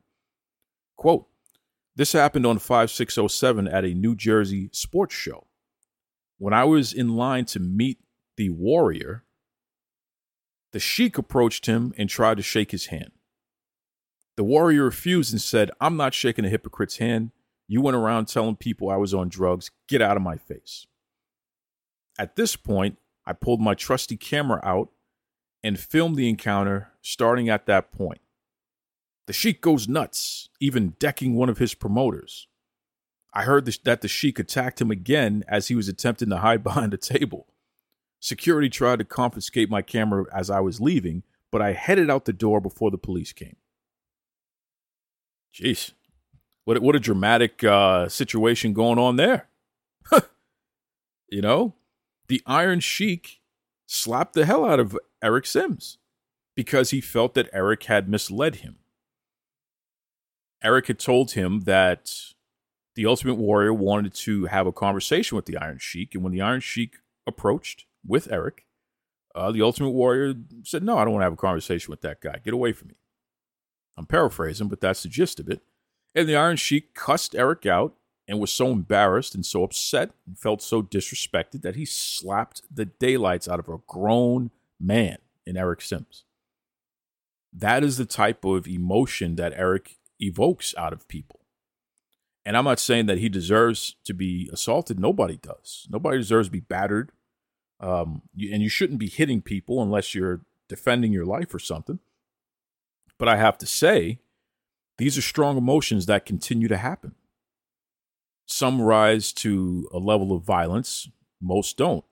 Quote 0.95 1.27
This 1.95 2.13
happened 2.13 2.45
on 2.45 2.59
5607 2.59 3.67
at 3.67 3.83
a 3.83 3.95
New 3.95 4.15
Jersey 4.15 4.69
sports 4.71 5.15
show. 5.15 5.47
When 6.37 6.53
I 6.53 6.65
was 6.65 6.93
in 6.93 7.15
line 7.15 7.45
to 7.45 7.59
meet 7.59 7.99
the 8.37 8.49
warrior, 8.49 9.24
the 10.75 10.79
sheik 10.81 11.17
approached 11.17 11.67
him 11.67 11.93
and 11.97 12.09
tried 12.09 12.35
to 12.35 12.43
shake 12.43 12.71
his 12.71 12.87
hand. 12.87 13.11
The 14.35 14.43
warrior 14.43 14.83
refused 14.83 15.31
and 15.31 15.41
said, 15.41 15.71
I'm 15.79 15.95
not 15.95 16.13
shaking 16.13 16.43
a 16.43 16.49
hypocrite's 16.49 16.97
hand. 16.97 17.31
You 17.65 17.79
went 17.79 17.95
around 17.95 18.25
telling 18.25 18.57
people 18.57 18.89
I 18.89 18.97
was 18.97 19.13
on 19.13 19.29
drugs. 19.29 19.71
Get 19.87 20.01
out 20.01 20.17
of 20.17 20.23
my 20.23 20.35
face. 20.35 20.85
At 22.19 22.35
this 22.35 22.57
point, 22.57 22.97
I 23.25 23.31
pulled 23.31 23.61
my 23.61 23.73
trusty 23.73 24.17
camera 24.17 24.59
out 24.63 24.89
and 25.63 25.79
filmed 25.79 26.17
the 26.17 26.27
encounter 26.27 26.89
starting 27.01 27.47
at 27.47 27.67
that 27.67 27.93
point. 27.93 28.19
The 29.27 29.33
sheik 29.33 29.61
goes 29.61 29.87
nuts, 29.87 30.49
even 30.59 30.95
decking 30.99 31.35
one 31.35 31.47
of 31.47 31.59
his 31.59 31.73
promoters. 31.73 32.49
I 33.33 33.43
heard 33.43 33.65
that 33.65 34.01
the 34.01 34.09
sheik 34.09 34.39
attacked 34.39 34.81
him 34.81 34.91
again 34.91 35.45
as 35.47 35.69
he 35.69 35.75
was 35.75 35.87
attempting 35.87 36.31
to 36.31 36.39
hide 36.39 36.63
behind 36.65 36.93
a 36.93 36.97
table. 36.97 37.47
Security 38.19 38.69
tried 38.69 38.99
to 38.99 39.05
confiscate 39.05 39.69
my 39.69 39.81
camera 39.81 40.25
as 40.33 40.49
I 40.49 40.59
was 40.59 40.81
leaving, 40.81 41.23
but 41.51 41.61
I 41.61 41.73
headed 41.73 42.09
out 42.09 42.25
the 42.25 42.33
door 42.33 42.59
before 42.59 42.91
the 42.91 42.97
police 42.97 43.33
came. 43.33 43.55
Jeez. 45.53 45.91
What, 46.65 46.81
what 46.81 46.95
a 46.95 46.99
dramatic 46.99 47.63
uh, 47.63 48.09
situation 48.09 48.73
going 48.73 48.97
on 48.97 49.15
there. 49.15 49.47
you 51.29 51.41
know, 51.41 51.75
the 52.27 52.41
Iron 52.45 52.79
Sheik 52.79 53.41
slapped 53.85 54.33
the 54.33 54.45
hell 54.45 54.65
out 54.65 54.79
of 54.79 54.97
Eric 55.23 55.45
Simms 55.45 55.97
because 56.55 56.89
he 56.89 57.01
felt 57.01 57.35
that 57.35 57.49
Eric 57.53 57.83
had 57.83 58.09
misled 58.09 58.57
him. 58.57 58.77
Eric 60.63 60.87
had 60.87 60.99
told 60.99 61.33
him 61.33 61.61
that 61.61 62.11
the 62.95 63.05
Ultimate 63.05 63.35
Warrior 63.35 63.73
wanted 63.73 64.13
to 64.15 64.45
have 64.45 64.65
a 64.65 64.71
conversation 64.71 65.35
with 65.35 65.45
the 65.45 65.57
Iron 65.57 65.77
Sheik, 65.79 66.15
and 66.15 66.23
when 66.23 66.33
the 66.33 66.41
Iron 66.41 66.61
Sheik 66.61 66.95
approached, 67.27 67.85
with 68.05 68.31
Eric. 68.31 68.65
Uh, 69.33 69.51
the 69.51 69.61
Ultimate 69.61 69.89
Warrior 69.89 70.33
said, 70.63 70.83
No, 70.83 70.97
I 70.97 71.03
don't 71.03 71.13
want 71.13 71.21
to 71.21 71.25
have 71.25 71.33
a 71.33 71.37
conversation 71.37 71.91
with 71.91 72.01
that 72.01 72.21
guy. 72.21 72.39
Get 72.43 72.53
away 72.53 72.71
from 72.71 72.89
me. 72.89 72.95
I'm 73.97 74.05
paraphrasing, 74.05 74.67
but 74.67 74.81
that's 74.81 75.03
the 75.03 75.09
gist 75.09 75.39
of 75.39 75.49
it. 75.49 75.61
And 76.13 76.27
the 76.27 76.35
Iron 76.35 76.57
Sheik 76.57 76.93
cussed 76.93 77.35
Eric 77.35 77.65
out 77.65 77.95
and 78.27 78.39
was 78.39 78.51
so 78.51 78.67
embarrassed 78.67 79.35
and 79.35 79.45
so 79.45 79.63
upset 79.63 80.11
and 80.25 80.37
felt 80.37 80.61
so 80.61 80.81
disrespected 80.81 81.61
that 81.61 81.75
he 81.75 81.85
slapped 81.85 82.61
the 82.73 82.85
daylights 82.85 83.47
out 83.47 83.59
of 83.59 83.69
a 83.69 83.77
grown 83.87 84.51
man 84.79 85.17
in 85.45 85.57
Eric 85.57 85.81
Simms. 85.81 86.23
That 87.53 87.83
is 87.83 87.97
the 87.97 88.05
type 88.05 88.43
of 88.43 88.67
emotion 88.67 89.35
that 89.35 89.53
Eric 89.55 89.97
evokes 90.19 90.73
out 90.77 90.93
of 90.93 91.07
people. 91.07 91.41
And 92.45 92.55
I'm 92.55 92.65
not 92.65 92.79
saying 92.79 93.07
that 93.07 93.17
he 93.17 93.29
deserves 93.29 93.95
to 94.05 94.13
be 94.13 94.49
assaulted. 94.51 94.99
Nobody 94.99 95.37
does. 95.37 95.87
Nobody 95.89 96.17
deserves 96.17 96.47
to 96.47 96.51
be 96.51 96.59
battered 96.59 97.11
um, 97.79 98.21
and 98.51 98.61
you 98.61 98.69
shouldn't 98.69 98.99
be 98.99 99.09
hitting 99.09 99.41
people 99.41 99.81
unless 99.81 100.15
you're 100.15 100.41
defending 100.67 101.11
your 101.11 101.25
life 101.25 101.53
or 101.53 101.59
something. 101.59 101.99
But 103.17 103.27
I 103.27 103.37
have 103.37 103.57
to 103.59 103.65
say, 103.65 104.19
these 104.97 105.17
are 105.17 105.21
strong 105.21 105.57
emotions 105.57 106.05
that 106.05 106.25
continue 106.25 106.67
to 106.67 106.77
happen. 106.77 107.15
Some 108.45 108.81
rise 108.81 109.33
to 109.33 109.89
a 109.93 109.99
level 109.99 110.31
of 110.31 110.43
violence, 110.43 111.09
most 111.41 111.77
don't. 111.77 112.05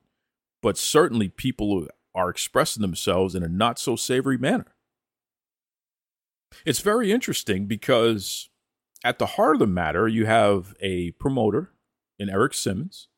But 0.62 0.76
certainly 0.76 1.28
people 1.28 1.88
are 2.14 2.30
expressing 2.30 2.80
themselves 2.80 3.34
in 3.34 3.42
a 3.42 3.48
not 3.48 3.78
so 3.78 3.96
savory 3.96 4.38
manner. 4.38 4.66
It's 6.64 6.80
very 6.80 7.10
interesting 7.10 7.66
because 7.66 8.48
at 9.02 9.18
the 9.18 9.26
heart 9.26 9.56
of 9.56 9.60
the 9.60 9.66
matter, 9.66 10.08
you 10.08 10.26
have 10.26 10.74
a 10.80 11.10
promoter 11.12 11.72
in 12.18 12.30
Eric 12.30 12.54
Simmons 12.54 13.08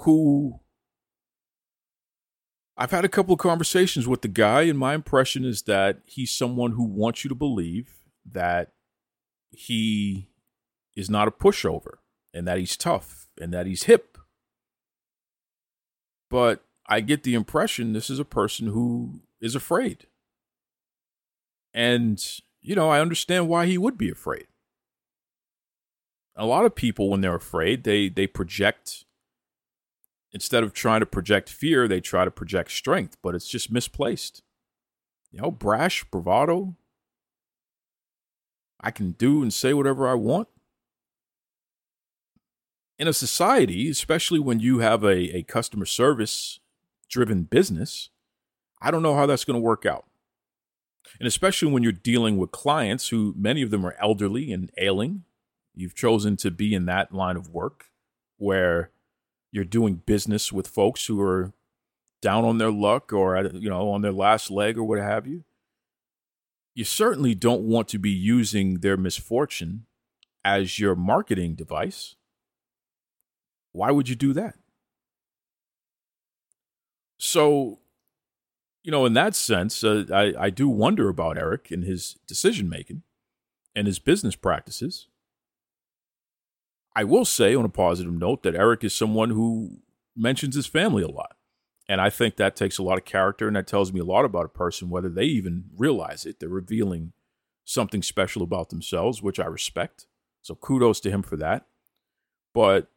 who 0.00 0.60
I've 2.76 2.90
had 2.90 3.04
a 3.04 3.08
couple 3.08 3.34
of 3.34 3.38
conversations 3.38 4.08
with 4.08 4.22
the 4.22 4.28
guy, 4.28 4.62
and 4.62 4.78
my 4.78 4.94
impression 4.94 5.44
is 5.44 5.62
that 5.62 5.98
he's 6.06 6.32
someone 6.32 6.72
who 6.72 6.82
wants 6.82 7.24
you 7.24 7.28
to 7.28 7.34
believe 7.34 8.00
that 8.30 8.72
he 9.50 10.28
is 10.96 11.08
not 11.08 11.28
a 11.28 11.32
pushover 11.32 11.98
and 12.32 12.48
that 12.48 12.58
he's 12.58 12.76
tough 12.76 13.28
and 13.40 13.52
that 13.52 13.66
he's 13.66 13.84
hip. 13.84 14.18
But 16.28 16.64
I 16.86 17.00
get 17.00 17.22
the 17.22 17.34
impression 17.34 17.92
this 17.92 18.10
is 18.10 18.18
a 18.18 18.24
person 18.24 18.68
who 18.68 19.20
is 19.40 19.54
afraid. 19.54 20.06
And, 21.72 22.24
you 22.60 22.74
know, 22.74 22.90
I 22.90 23.00
understand 23.00 23.48
why 23.48 23.66
he 23.66 23.78
would 23.78 23.96
be 23.96 24.10
afraid. 24.10 24.46
A 26.36 26.46
lot 26.46 26.64
of 26.64 26.74
people, 26.74 27.08
when 27.08 27.20
they're 27.20 27.36
afraid, 27.36 27.84
they, 27.84 28.08
they 28.08 28.26
project 28.26 29.03
instead 30.34 30.64
of 30.64 30.72
trying 30.74 31.00
to 31.00 31.06
project 31.06 31.48
fear, 31.48 31.86
they 31.86 32.00
try 32.00 32.24
to 32.24 32.30
project 32.30 32.72
strength, 32.72 33.16
but 33.22 33.36
it's 33.36 33.48
just 33.48 33.70
misplaced. 33.70 34.42
You 35.30 35.40
know, 35.40 35.50
brash, 35.50 36.04
bravado. 36.04 36.76
I 38.80 38.90
can 38.90 39.12
do 39.12 39.40
and 39.40 39.54
say 39.54 39.72
whatever 39.72 40.08
I 40.08 40.14
want. 40.14 40.48
In 42.98 43.08
a 43.08 43.12
society, 43.12 43.88
especially 43.88 44.38
when 44.38 44.60
you 44.60 44.80
have 44.80 45.04
a, 45.04 45.36
a 45.36 45.42
customer 45.44 45.86
service 45.86 46.60
driven 47.08 47.44
business, 47.44 48.10
I 48.82 48.90
don't 48.90 49.02
know 49.02 49.14
how 49.14 49.26
that's 49.26 49.44
going 49.44 49.56
to 49.56 49.64
work 49.64 49.86
out. 49.86 50.04
And 51.18 51.26
especially 51.28 51.70
when 51.70 51.82
you're 51.82 51.92
dealing 51.92 52.38
with 52.38 52.50
clients 52.50 53.08
who 53.08 53.34
many 53.36 53.62
of 53.62 53.70
them 53.70 53.86
are 53.86 53.96
elderly 54.00 54.52
and 54.52 54.70
ailing, 54.78 55.24
you've 55.74 55.94
chosen 55.94 56.36
to 56.38 56.50
be 56.50 56.74
in 56.74 56.86
that 56.86 57.12
line 57.12 57.36
of 57.36 57.50
work 57.50 57.86
where 58.36 58.90
you're 59.54 59.64
doing 59.64 60.02
business 60.04 60.52
with 60.52 60.66
folks 60.66 61.06
who 61.06 61.20
are 61.22 61.52
down 62.20 62.44
on 62.44 62.58
their 62.58 62.72
luck 62.72 63.12
or 63.12 63.40
you 63.54 63.70
know 63.70 63.90
on 63.90 64.02
their 64.02 64.12
last 64.12 64.50
leg 64.50 64.76
or 64.76 64.82
what 64.82 64.98
have 64.98 65.26
you 65.26 65.44
you 66.74 66.82
certainly 66.82 67.36
don't 67.36 67.62
want 67.62 67.86
to 67.86 67.98
be 67.98 68.10
using 68.10 68.80
their 68.80 68.96
misfortune 68.96 69.86
as 70.44 70.80
your 70.80 70.96
marketing 70.96 71.54
device. 71.54 72.16
Why 73.70 73.92
would 73.92 74.08
you 74.08 74.16
do 74.16 74.32
that? 74.32 74.56
So 77.18 77.78
you 78.82 78.90
know 78.90 79.06
in 79.06 79.14
that 79.14 79.36
sense 79.36 79.84
uh, 79.84 80.04
I, 80.12 80.34
I 80.38 80.50
do 80.50 80.68
wonder 80.68 81.08
about 81.08 81.38
eric 81.38 81.70
and 81.70 81.84
his 81.84 82.18
decision 82.26 82.68
making 82.68 83.02
and 83.74 83.86
his 83.86 83.98
business 83.98 84.36
practices 84.36 85.08
I 86.96 87.04
will 87.04 87.24
say 87.24 87.54
on 87.54 87.64
a 87.64 87.70
positive 87.70 88.12
note 88.12 88.42
that 88.42 88.54
Eric 88.54 88.84
is 88.84 88.94
someone 88.94 89.30
who 89.30 89.78
mentions 90.16 90.54
his 90.54 90.66
family 90.66 91.02
a 91.02 91.08
lot. 91.08 91.36
And 91.88 92.00
I 92.00 92.08
think 92.08 92.36
that 92.36 92.56
takes 92.56 92.78
a 92.78 92.82
lot 92.82 92.98
of 92.98 93.04
character 93.04 93.46
and 93.46 93.56
that 93.56 93.66
tells 93.66 93.92
me 93.92 94.00
a 94.00 94.04
lot 94.04 94.24
about 94.24 94.46
a 94.46 94.50
person, 94.50 94.88
whether 94.88 95.08
they 95.08 95.24
even 95.24 95.64
realize 95.76 96.24
it. 96.24 96.40
They're 96.40 96.48
revealing 96.48 97.12
something 97.64 98.02
special 98.02 98.42
about 98.42 98.70
themselves, 98.70 99.22
which 99.22 99.40
I 99.40 99.46
respect. 99.46 100.06
So 100.42 100.54
kudos 100.54 101.00
to 101.00 101.10
him 101.10 101.22
for 101.22 101.36
that. 101.36 101.66
But 102.54 102.88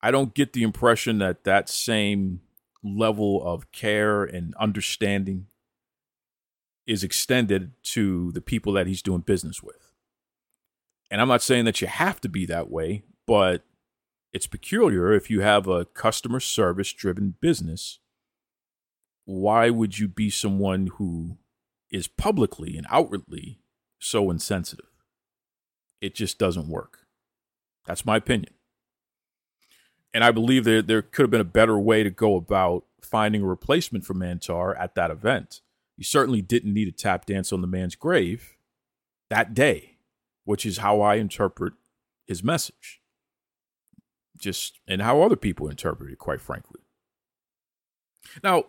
I 0.00 0.10
don't 0.10 0.34
get 0.34 0.54
the 0.54 0.62
impression 0.62 1.18
that 1.18 1.44
that 1.44 1.68
same 1.68 2.40
level 2.82 3.42
of 3.44 3.70
care 3.70 4.24
and 4.24 4.54
understanding 4.58 5.46
is 6.86 7.04
extended 7.04 7.72
to 7.82 8.32
the 8.32 8.40
people 8.40 8.72
that 8.72 8.86
he's 8.86 9.02
doing 9.02 9.20
business 9.20 9.62
with. 9.62 9.92
And 11.10 11.20
I'm 11.20 11.28
not 11.28 11.42
saying 11.42 11.64
that 11.66 11.80
you 11.80 11.86
have 11.86 12.20
to 12.22 12.28
be 12.28 12.46
that 12.46 12.70
way, 12.70 13.02
but 13.30 13.62
it's 14.32 14.48
peculiar 14.48 15.12
if 15.12 15.30
you 15.30 15.40
have 15.40 15.68
a 15.68 15.84
customer 15.84 16.40
service 16.40 16.92
driven 16.92 17.36
business. 17.40 18.00
Why 19.24 19.70
would 19.70 20.00
you 20.00 20.08
be 20.08 20.30
someone 20.30 20.88
who 20.94 21.38
is 21.92 22.08
publicly 22.08 22.76
and 22.76 22.88
outwardly 22.90 23.60
so 24.00 24.32
insensitive? 24.32 24.88
It 26.00 26.16
just 26.16 26.40
doesn't 26.40 26.66
work. 26.66 27.06
That's 27.86 28.04
my 28.04 28.16
opinion. 28.16 28.52
And 30.12 30.24
I 30.24 30.32
believe 30.32 30.64
that 30.64 30.88
there 30.88 31.00
could 31.00 31.22
have 31.22 31.30
been 31.30 31.40
a 31.40 31.44
better 31.44 31.78
way 31.78 32.02
to 32.02 32.10
go 32.10 32.34
about 32.34 32.82
finding 33.00 33.42
a 33.42 33.46
replacement 33.46 34.04
for 34.04 34.14
Mantaur 34.14 34.76
at 34.76 34.96
that 34.96 35.12
event. 35.12 35.60
You 35.96 36.02
certainly 36.02 36.42
didn't 36.42 36.74
need 36.74 36.88
a 36.88 36.92
tap 36.92 37.26
dance 37.26 37.52
on 37.52 37.60
the 37.60 37.68
man's 37.68 37.94
grave 37.94 38.56
that 39.28 39.54
day, 39.54 39.98
which 40.42 40.66
is 40.66 40.78
how 40.78 41.00
I 41.00 41.14
interpret 41.14 41.74
his 42.26 42.42
message. 42.42 42.99
Just 44.40 44.80
and 44.88 45.02
how 45.02 45.22
other 45.22 45.36
people 45.36 45.68
interpret 45.68 46.10
it, 46.10 46.18
quite 46.18 46.40
frankly. 46.40 46.80
Now, 48.42 48.64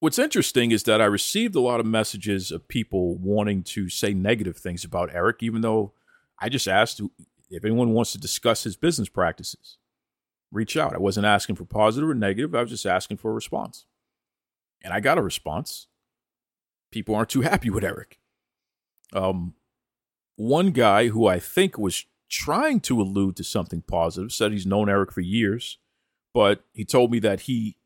what's 0.00 0.18
interesting 0.18 0.70
is 0.70 0.84
that 0.84 1.00
I 1.00 1.06
received 1.06 1.54
a 1.54 1.60
lot 1.60 1.80
of 1.80 1.86
messages 1.86 2.50
of 2.50 2.68
people 2.68 3.16
wanting 3.16 3.62
to 3.64 3.88
say 3.88 4.14
negative 4.14 4.56
things 4.56 4.84
about 4.84 5.14
Eric, 5.14 5.42
even 5.42 5.60
though 5.60 5.92
I 6.38 6.48
just 6.48 6.68
asked 6.68 7.00
if 7.50 7.64
anyone 7.64 7.92
wants 7.92 8.12
to 8.12 8.18
discuss 8.18 8.64
his 8.64 8.76
business 8.76 9.08
practices 9.08 9.78
reach 10.52 10.76
out. 10.76 10.94
I 10.94 10.98
wasn't 10.98 11.26
asking 11.26 11.56
for 11.56 11.64
positive 11.64 12.08
or 12.08 12.14
negative. 12.14 12.54
I 12.54 12.62
was 12.62 12.70
just 12.70 12.86
asking 12.86 13.18
for 13.18 13.30
a 13.30 13.34
response. 13.34 13.84
And 14.82 14.92
I 14.92 15.00
got 15.00 15.18
a 15.18 15.22
response. 15.22 15.86
People 16.90 17.14
aren't 17.14 17.30
too 17.30 17.42
happy 17.42 17.70
with 17.70 17.84
Eric. 17.84 18.18
Um, 19.12 19.54
one 20.36 20.70
guy 20.70 21.08
who 21.08 21.26
I 21.26 21.38
think 21.38 21.78
was 21.78 22.04
trying 22.28 22.80
to 22.80 23.00
allude 23.00 23.36
to 23.36 23.44
something 23.44 23.82
positive 23.82 24.32
said 24.32 24.52
he's 24.52 24.66
known 24.66 24.88
Eric 24.88 25.12
for 25.12 25.20
years, 25.20 25.78
but 26.34 26.64
he 26.72 26.84
told 26.84 27.10
me 27.10 27.18
that 27.20 27.42
he 27.42 27.76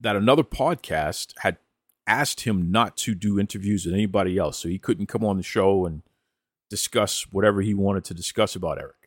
that 0.00 0.16
another 0.16 0.44
podcast 0.44 1.32
had 1.40 1.58
asked 2.06 2.42
him 2.42 2.70
not 2.70 2.96
to 2.96 3.14
do 3.14 3.38
interviews 3.38 3.84
with 3.84 3.94
anybody 3.94 4.38
else, 4.38 4.58
so 4.58 4.68
he 4.68 4.78
couldn't 4.78 5.06
come 5.06 5.24
on 5.24 5.36
the 5.36 5.42
show 5.42 5.84
and 5.84 6.02
discuss 6.70 7.26
whatever 7.32 7.60
he 7.62 7.74
wanted 7.74 8.04
to 8.04 8.14
discuss 8.14 8.54
about 8.54 8.78
Eric 8.78 8.98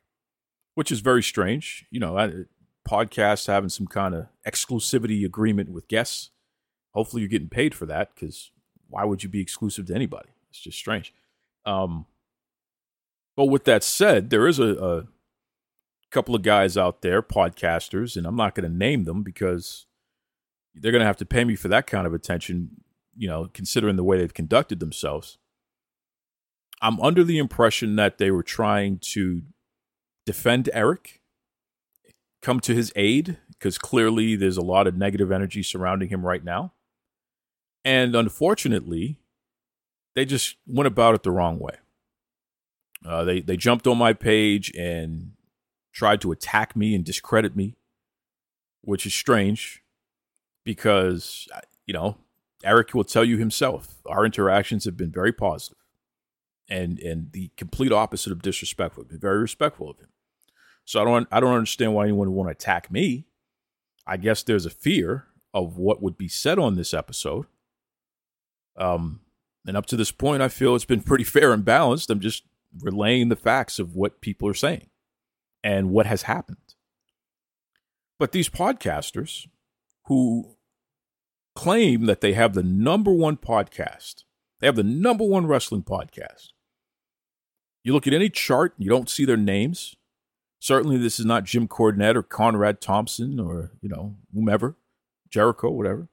which 0.76 0.92
is 0.92 1.00
very 1.00 1.24
strange. 1.24 1.86
You 1.90 2.00
know, 2.00 2.46
podcasts 2.88 3.48
having 3.48 3.70
some 3.70 3.88
kind 3.88 4.16
of 4.16 4.28
exclusivity 4.48 5.26
agreement 5.26 5.70
with 5.70 5.88
guests. 5.88 6.32
Hopefully, 6.94 7.22
you're 7.22 7.30
getting 7.30 7.50
paid 7.50 7.74
for 7.74 7.86
that 7.86 8.14
because 8.14 8.52
why 8.90 9.04
would 9.06 9.24
you 9.24 9.30
be 9.30 9.42
exclusive 9.42 9.88
to 9.88 9.96
anybody? 9.96 10.30
It's 10.50 10.60
just 10.60 10.78
strange. 10.78 11.14
Um, 11.66 12.06
but 13.42 13.48
with 13.48 13.64
that 13.64 13.84
said, 13.84 14.30
there 14.30 14.48
is 14.48 14.60
a, 14.60 14.76
a 14.76 15.04
couple 16.12 16.36
of 16.36 16.44
guys 16.44 16.78
out 16.78 17.02
there, 17.02 17.24
podcasters, 17.24 18.16
and 18.16 18.28
I'm 18.28 18.36
not 18.36 18.54
going 18.54 18.70
to 18.70 18.78
name 18.78 19.06
them 19.06 19.24
because 19.24 19.88
they're 20.76 20.92
going 20.92 21.00
to 21.00 21.08
have 21.08 21.18
to 21.18 21.26
pay 21.26 21.44
me 21.44 21.56
for 21.56 21.68
that 21.68 21.88
kind 21.88 22.06
of 22.06 22.14
attention, 22.14 22.84
you 23.18 23.28
know, 23.28 23.50
considering 23.52 23.96
the 23.96 24.04
way 24.04 24.20
they've 24.20 24.32
conducted 24.32 24.80
themselves. 24.80 25.40
I'm 26.84 27.02
under 27.02 27.24
the 27.24 27.40
impression 27.40 27.96
that 27.96 28.20
they 28.20 28.30
were 28.30 28.44
trying 28.44 29.00
to 29.14 29.42
defend 30.24 30.70
Eric, 30.72 31.20
come 32.44 32.60
to 32.60 32.76
his 32.76 32.94
aid, 32.96 33.40
because 33.50 33.80
clearly 33.80 34.36
there's 34.36 34.58
a 34.58 34.62
lot 34.62 34.86
of 34.86 34.96
negative 34.96 35.32
energy 35.32 35.64
surrounding 35.64 36.10
him 36.10 36.24
right 36.24 36.44
now. 36.44 36.74
And 37.84 38.16
unfortunately, 38.16 39.18
they 40.14 40.26
just 40.26 40.58
went 40.68 40.86
about 40.86 41.16
it 41.16 41.24
the 41.24 41.32
wrong 41.32 41.58
way. 41.58 41.78
Uh, 43.06 43.24
they 43.24 43.42
they 43.42 43.58
jumped 43.58 43.88
on 43.88 43.98
my 43.98 44.14
page 44.14 44.72
and 44.78 45.34
tried 45.94 46.22
to 46.22 46.32
attack 46.32 46.76
me 46.76 46.96
and 46.96 47.04
discredit 47.04 47.56
me, 47.56 47.76
which 48.82 49.06
is 49.06 49.14
strange 49.14 49.84
because 50.64 51.48
you 51.86 51.94
know 51.94 52.18
Eric 52.64 52.94
will 52.94 53.04
tell 53.04 53.26
you 53.26 53.38
himself 53.38 53.96
our 54.06 54.26
interactions 54.26 54.86
have 54.86 54.98
been 54.98 55.12
very 55.12 55.32
positive 55.34 55.78
and 56.70 57.00
and 57.00 57.32
the 57.34 57.52
complete 57.58 57.92
opposite 57.92 58.32
of 58.32 58.42
disrespectful. 58.42 59.04
Been 59.04 59.20
very 59.20 59.40
respectful 59.40 59.90
of 59.90 60.00
him. 60.00 60.10
So 60.86 61.02
I 61.02 61.06
don't 61.06 61.28
I 61.32 61.40
don't 61.40 61.54
understand 61.54 61.94
why 61.94 62.04
anyone 62.04 62.30
would 62.30 62.36
want 62.36 62.48
to 62.48 62.52
attack 62.52 62.92
me. 62.92 63.26
I 64.08 64.18
guess 64.18 64.42
there's 64.42 64.66
a 64.66 64.72
fear 64.72 65.28
of 65.54 65.78
what 65.78 66.02
would 66.02 66.18
be 66.18 66.28
said 66.28 66.58
on 66.58 66.76
this 66.76 66.94
episode. 66.94 67.46
Um, 68.78 69.20
and 69.68 69.78
up 69.78 69.86
to 69.88 69.98
this 69.98 70.12
point, 70.12 70.42
I 70.42 70.48
feel 70.48 70.76
it's 70.76 70.86
been 70.86 71.02
pretty 71.02 71.24
fair 71.26 71.52
and 71.54 71.64
balanced. 71.64 72.10
I'm 72.10 72.20
just 72.20 72.44
relaying 72.80 73.30
the 73.30 73.36
facts 73.36 73.80
of 73.80 73.96
what 73.96 74.22
people 74.22 74.48
are 74.48 74.54
saying 74.54 74.90
and 75.64 75.92
what 75.92 76.06
has 76.06 76.24
happened. 76.24 76.76
But 78.20 78.32
these 78.32 78.50
podcasters 78.50 79.48
who 80.06 80.56
claim 81.56 82.06
that 82.06 82.22
they 82.22 82.34
have 82.34 82.54
the 82.54 82.64
number 82.64 83.12
one 83.12 83.38
podcast, 83.38 84.24
they 84.60 84.68
have 84.68 84.76
the 84.76 84.84
number 84.84 85.24
one 85.24 85.48
wrestling 85.48 85.84
podcast, 85.84 86.50
you 87.84 87.94
look 87.94 88.08
at 88.08 88.14
any 88.14 88.30
chart, 88.30 88.74
you 88.78 88.90
don't 88.90 89.10
see 89.10 89.26
their 89.26 89.38
names. 89.38 89.96
Certainly, 90.60 90.98
this 91.00 91.20
is 91.20 91.26
not 91.26 91.44
Jim 91.44 91.68
Cornette 91.68 92.16
or 92.16 92.22
Conrad 92.22 92.80
Thompson 92.80 93.40
or, 93.40 93.72
you 93.82 93.90
know, 93.90 94.18
whomever, 94.34 94.76
Jericho, 95.30 95.72
whatever. 95.72 96.08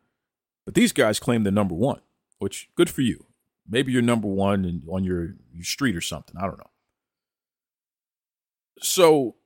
But 0.64 0.74
these 0.74 0.92
guys 0.92 1.20
claim 1.20 1.42
they're 1.42 1.52
number 1.52 1.74
one, 1.74 2.00
which 2.38 2.70
good 2.74 2.88
for 2.88 3.02
you. 3.02 3.26
Maybe 3.68 3.92
you're 3.92 4.02
number 4.02 4.28
one 4.28 4.64
in, 4.64 4.82
on 4.88 5.04
your, 5.04 5.34
your 5.52 5.64
street 5.64 5.94
or 5.94 6.00
something. 6.00 6.36
I 6.38 6.46
don't 6.46 6.58
know. 6.58 6.70
So, 8.80 9.36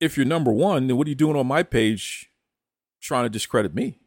if 0.00 0.16
you're 0.16 0.26
number 0.26 0.52
one, 0.52 0.86
then 0.86 0.96
what 0.96 1.06
are 1.06 1.10
you 1.10 1.16
doing 1.16 1.36
on 1.36 1.46
my 1.46 1.62
page 1.62 2.30
trying 3.00 3.24
to 3.24 3.30
discredit 3.30 3.74
me? 3.74 3.98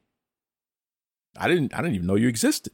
I 1.37 1.47
didn't 1.47 1.73
I 1.73 1.77
didn't 1.77 1.95
even 1.95 2.07
know 2.07 2.15
you 2.15 2.27
existed. 2.27 2.73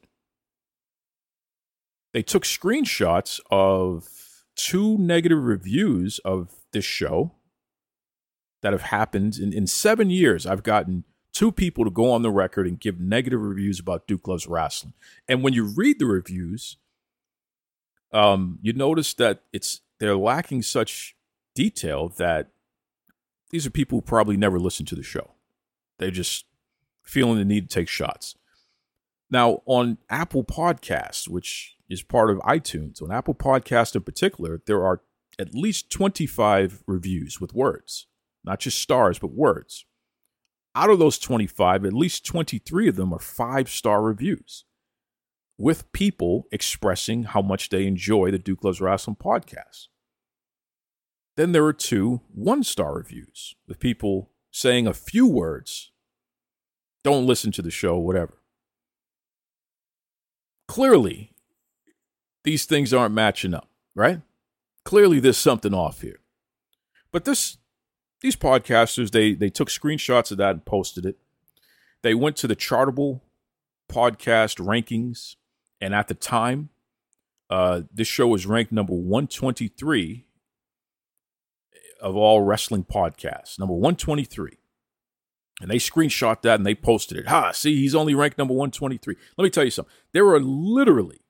They 2.13 2.22
took 2.24 2.43
screenshots 2.43 3.39
of 3.52 4.08
two 4.56 4.98
negative 4.98 5.43
reviews 5.43 6.19
of 6.19 6.52
this 6.72 6.86
show 6.86 7.34
that 8.62 8.72
have 8.72 8.84
happened 8.84 9.38
in, 9.38 9.52
in 9.52 9.67
seven 9.67 10.10
years. 10.10 10.46
I've 10.46 10.63
gotten 10.63 11.04
two 11.34 11.52
people 11.52 11.84
to 11.84 11.91
go 11.91 12.12
on 12.12 12.22
the 12.22 12.32
record 12.32 12.67
and 12.67 12.80
give 12.80 13.00
negative 13.00 13.41
reviews 13.41 13.80
about 13.80 14.08
Duke 14.08 14.28
Loves 14.28 14.46
Rasslin. 14.46 14.93
And 15.28 15.43
when 15.43 15.54
you 15.54 15.65
read 15.65 16.00
the 16.00 16.06
reviews, 16.06 16.78
um, 18.12 18.60
you 18.62 18.74
notice 18.74 19.13
that 19.15 19.41
it's 19.52 19.82
they're 20.00 20.15
lacking 20.15 20.62
such 20.62 21.15
detail 21.56 22.10
that 22.17 22.50
these 23.50 23.65
are 23.65 23.72
people 23.72 23.98
who 23.98 24.02
probably 24.02 24.38
never 24.38 24.60
listened 24.60 24.88
to 24.89 24.96
the 24.96 25.04
show. 25.04 25.32
They're 26.00 26.12
just 26.12 26.46
feeling 27.04 27.38
the 27.38 27.46
need 27.46 27.69
to 27.69 27.74
take 27.74 27.89
shots. 27.89 28.36
Now, 29.30 29.62
on 29.65 29.98
Apple 30.10 30.43
Podcasts, 30.43 31.28
which 31.28 31.74
is 31.93 32.02
part 32.02 32.30
of 32.30 32.38
iTunes. 32.39 33.02
On 33.02 33.12
Apple 33.12 33.36
Podcast 33.36 33.96
in 33.96 34.02
particular, 34.02 34.62
there 34.65 34.84
are 34.84 35.02
at 35.39 35.54
least 35.54 35.89
25 35.91 36.84
reviews 36.88 37.39
with 37.39 37.54
words, 37.54 38.08
not 38.43 38.60
just 38.60 38.80
stars, 38.80 39.19
but 39.19 39.32
words. 39.32 39.86
Out 40.76 40.90
of 40.90 41.00
those 41.00 41.20
25, 41.20 41.86
at 41.86 41.94
least 41.94 42.26
23 42.26 42.90
of 42.90 42.96
them 42.96 43.14
are 43.14 43.20
five 43.20 43.70
star 43.70 44.02
reviews 44.02 44.66
with 45.58 45.92
people 45.92 46.48
expressing 46.52 47.24
how 47.24 47.42
much 47.42 47.70
they 47.70 47.86
enjoy 47.86 48.32
the 48.32 48.40
Duke 48.40 48.64
Loves 48.64 48.80
Rasslin 48.80 49.18
podcast. 49.18 49.88
Then 51.36 51.52
there 51.52 51.66
are 51.66 51.74
two 51.74 52.22
one 52.34 52.64
star 52.64 52.96
reviews 52.96 53.56
with 53.68 53.80
people 53.80 54.32
saying 54.52 54.88
a 54.88 54.94
few 54.94 55.28
words, 55.28 55.92
don't 57.04 57.28
listen 57.28 57.52
to 57.52 57.62
the 57.62 57.72
show, 57.72 57.98
whatever. 57.98 58.38
Clearly, 60.68 61.34
these 62.44 62.66
things 62.66 62.94
aren't 62.94 63.16
matching 63.16 63.54
up, 63.54 63.70
right? 63.96 64.22
Clearly 64.86 65.20
there's 65.20 65.38
something 65.38 65.74
off 65.74 66.02
here. 66.02 66.20
But 67.12 67.26
this 67.26 67.58
these 68.24 68.36
podcasters, 68.36 69.12
they 69.12 69.34
they 69.34 69.50
took 69.50 69.70
screenshots 69.70 70.32
of 70.32 70.38
that 70.38 70.52
and 70.52 70.66
posted 70.66 71.06
it. 71.06 71.18
They 72.02 72.16
went 72.16 72.36
to 72.38 72.48
the 72.48 72.56
chartable 72.56 73.22
podcast 73.88 74.60
rankings, 74.60 75.36
and 75.80 75.94
at 75.94 76.08
the 76.08 76.16
time, 76.16 76.70
uh, 77.50 77.82
this 77.94 78.08
show 78.08 78.28
was 78.28 78.48
ranked 78.48 78.72
number 78.72 78.94
123 78.94 80.26
of 82.02 82.16
all 82.16 82.42
wrestling 82.42 82.84
podcasts. 82.84 83.60
Number 83.60 83.74
123. 83.74 84.58
And 85.62 85.70
they 85.70 85.78
screenshot 85.78 86.42
that 86.42 86.56
and 86.56 86.66
they 86.66 86.76
posted 86.76 87.18
it. 87.18 87.28
Ha, 87.28 87.52
see, 87.52 87.78
he's 87.78 87.96
only 87.96 88.16
ranked 88.16 88.38
number 88.38 88.54
123. 88.54 89.16
Let 89.38 89.44
me 89.44 89.50
tell 89.50 89.64
you 89.64 89.72
something. 89.72 89.94
There 90.12 90.28
are 90.28 90.40
literally 90.40 91.22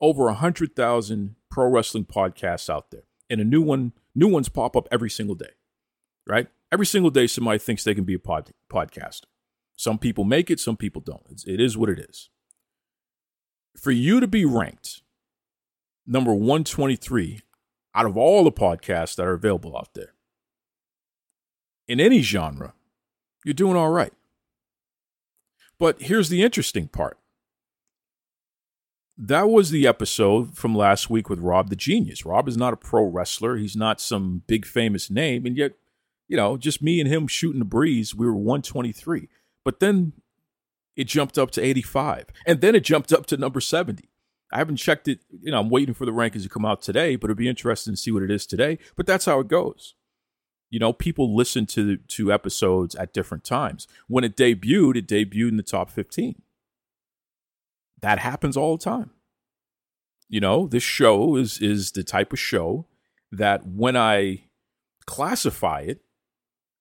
over 0.00 0.24
100,000 0.24 1.36
pro 1.50 1.68
wrestling 1.68 2.04
podcasts 2.04 2.70
out 2.70 2.90
there. 2.90 3.04
And 3.28 3.40
a 3.40 3.44
new 3.44 3.60
one, 3.60 3.92
new 4.14 4.28
ones 4.28 4.48
pop 4.48 4.76
up 4.76 4.88
every 4.92 5.10
single 5.10 5.34
day, 5.34 5.50
right? 6.26 6.48
Every 6.72 6.86
single 6.86 7.10
day, 7.10 7.26
somebody 7.26 7.58
thinks 7.58 7.84
they 7.84 7.94
can 7.94 8.04
be 8.04 8.14
a 8.14 8.18
pod, 8.18 8.50
podcaster. 8.70 9.24
Some 9.76 9.98
people 9.98 10.24
make 10.24 10.50
it, 10.50 10.58
some 10.58 10.76
people 10.76 11.00
don't. 11.00 11.22
It's, 11.30 11.44
it 11.46 11.60
is 11.60 11.76
what 11.76 11.88
it 11.88 11.98
is. 11.98 12.30
For 13.76 13.90
you 13.90 14.20
to 14.20 14.26
be 14.26 14.44
ranked 14.44 15.02
number 16.06 16.32
123 16.32 17.40
out 17.94 18.06
of 18.06 18.16
all 18.16 18.44
the 18.44 18.52
podcasts 18.52 19.16
that 19.16 19.26
are 19.26 19.34
available 19.34 19.76
out 19.76 19.94
there 19.94 20.14
in 21.86 22.00
any 22.00 22.20
genre, 22.20 22.74
you're 23.44 23.54
doing 23.54 23.76
all 23.76 23.90
right. 23.90 24.12
But 25.78 26.02
here's 26.02 26.30
the 26.30 26.42
interesting 26.42 26.88
part 26.88 27.18
that 29.18 29.48
was 29.48 29.70
the 29.70 29.86
episode 29.86 30.56
from 30.56 30.74
last 30.74 31.08
week 31.08 31.30
with 31.30 31.38
Rob 31.38 31.70
the 31.70 31.76
Genius. 31.76 32.26
Rob 32.26 32.48
is 32.48 32.56
not 32.56 32.74
a 32.74 32.76
pro 32.76 33.04
wrestler. 33.04 33.56
He's 33.56 33.76
not 33.76 34.00
some 34.00 34.42
big 34.46 34.66
famous 34.66 35.10
name. 35.10 35.46
And 35.46 35.56
yet, 35.56 35.72
you 36.28 36.36
know, 36.36 36.56
just 36.56 36.82
me 36.82 37.00
and 37.00 37.08
him 37.08 37.26
shooting 37.26 37.58
the 37.58 37.64
breeze, 37.64 38.14
we 38.14 38.26
were 38.26 38.34
123. 38.34 39.28
But 39.64 39.80
then 39.80 40.12
it 40.96 41.04
jumped 41.04 41.38
up 41.38 41.50
to 41.52 41.62
85. 41.62 42.26
And 42.46 42.60
then 42.60 42.74
it 42.74 42.84
jumped 42.84 43.12
up 43.12 43.26
to 43.26 43.36
number 43.36 43.60
70. 43.60 44.08
I 44.52 44.58
haven't 44.58 44.76
checked 44.76 45.08
it. 45.08 45.20
You 45.40 45.50
know, 45.50 45.60
I'm 45.60 45.70
waiting 45.70 45.94
for 45.94 46.06
the 46.06 46.12
rankings 46.12 46.44
to 46.44 46.48
come 46.48 46.64
out 46.64 46.80
today, 46.82 47.16
but 47.16 47.28
it'd 47.28 47.36
be 47.36 47.48
interesting 47.48 47.94
to 47.94 47.96
see 47.96 48.10
what 48.10 48.22
it 48.22 48.30
is 48.30 48.46
today. 48.46 48.78
But 48.94 49.06
that's 49.06 49.24
how 49.24 49.40
it 49.40 49.48
goes. 49.48 49.94
You 50.70 50.78
know, 50.78 50.92
people 50.92 51.34
listen 51.34 51.66
to 51.66 51.96
to 51.96 52.32
episodes 52.32 52.94
at 52.96 53.12
different 53.12 53.44
times. 53.44 53.86
When 54.08 54.24
it 54.24 54.36
debuted, 54.36 54.96
it 54.96 55.06
debuted 55.06 55.50
in 55.50 55.56
the 55.56 55.62
top 55.62 55.90
15 55.90 56.42
that 58.00 58.18
happens 58.18 58.56
all 58.56 58.76
the 58.76 58.84
time. 58.84 59.10
You 60.28 60.40
know, 60.40 60.66
this 60.66 60.82
show 60.82 61.36
is 61.36 61.58
is 61.60 61.92
the 61.92 62.02
type 62.02 62.32
of 62.32 62.38
show 62.38 62.86
that 63.30 63.66
when 63.66 63.96
I 63.96 64.44
classify 65.06 65.80
it 65.80 66.02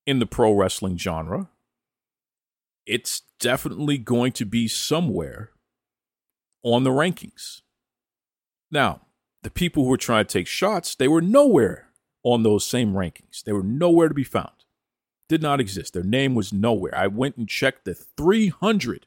in 0.06 0.20
the 0.20 0.26
pro 0.26 0.54
wrestling 0.54 0.98
genre, 0.98 1.50
it's 2.86 3.24
definitely 3.40 3.98
going 3.98 4.32
to 4.34 4.46
be 4.46 4.68
somewhere 4.68 5.52
on 6.64 6.84
the 6.84 6.92
rankings. 6.92 7.62
Now, 8.72 9.02
the 9.44 9.50
people 9.50 9.84
who 9.84 9.90
were 9.90 9.98
trying 9.98 10.26
to 10.26 10.34
take 10.34 10.48
shots, 10.48 10.96
they 10.96 11.08
were 11.08 11.22
nowhere 11.22 11.90
on 12.24 12.44
those 12.44 12.66
same 12.66 12.94
rankings. 12.94 13.44
They 13.44 13.54
were 13.54 13.64
nowhere 13.64 14.08
to 14.08 14.14
be 14.14 14.24
found. 14.24 14.50
Did 15.30 15.42
not 15.42 15.60
exist. 15.60 15.94
Their 15.94 16.04
name 16.04 16.36
was 16.36 16.54
nowhere. 16.54 16.96
I 16.96 17.08
went 17.08 17.38
and 17.38 17.48
checked 17.48 17.86
the 17.86 17.94
300 17.96 19.06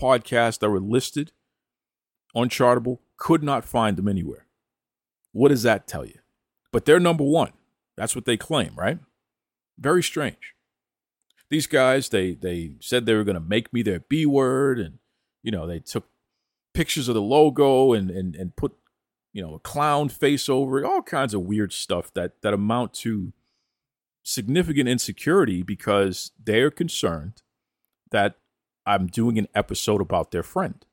podcasts 0.00 0.58
that 0.58 0.70
were 0.70 0.80
listed 0.80 1.32
on 2.34 2.50
Chartable, 2.50 2.98
could 3.16 3.42
not 3.42 3.64
find 3.64 3.96
them 3.96 4.08
anywhere. 4.08 4.46
What 5.32 5.48
does 5.48 5.62
that 5.62 5.86
tell 5.86 6.04
you? 6.04 6.18
But 6.70 6.84
they're 6.84 7.00
number 7.00 7.24
one. 7.24 7.52
That's 7.96 8.14
what 8.14 8.26
they 8.26 8.36
claim, 8.36 8.74
right? 8.76 8.98
Very 9.78 10.02
strange. 10.02 10.54
These 11.50 11.66
guys, 11.66 12.08
they 12.08 12.34
they 12.34 12.72
said 12.80 13.06
they 13.06 13.14
were 13.14 13.24
going 13.24 13.34
to 13.34 13.40
make 13.40 13.72
me 13.72 13.82
their 13.82 14.00
B 14.00 14.26
word, 14.26 14.78
and 14.78 14.98
you 15.42 15.50
know 15.50 15.66
they 15.66 15.78
took 15.78 16.08
pictures 16.74 17.08
of 17.08 17.14
the 17.14 17.22
logo 17.22 17.92
and 17.92 18.10
and 18.10 18.34
and 18.34 18.56
put 18.56 18.76
you 19.32 19.42
know 19.42 19.54
a 19.54 19.60
clown 19.60 20.08
face 20.08 20.48
over 20.48 20.78
it, 20.78 20.84
all 20.84 21.02
kinds 21.02 21.34
of 21.34 21.42
weird 21.42 21.72
stuff 21.72 22.12
that 22.14 22.42
that 22.42 22.54
amount 22.54 22.94
to 22.94 23.32
significant 24.24 24.88
insecurity 24.88 25.62
because 25.62 26.32
they're 26.42 26.70
concerned 26.70 27.42
that 28.10 28.34
I'm 28.84 29.06
doing 29.06 29.38
an 29.38 29.46
episode 29.54 30.00
about 30.00 30.32
their 30.32 30.42
friend. 30.42 30.84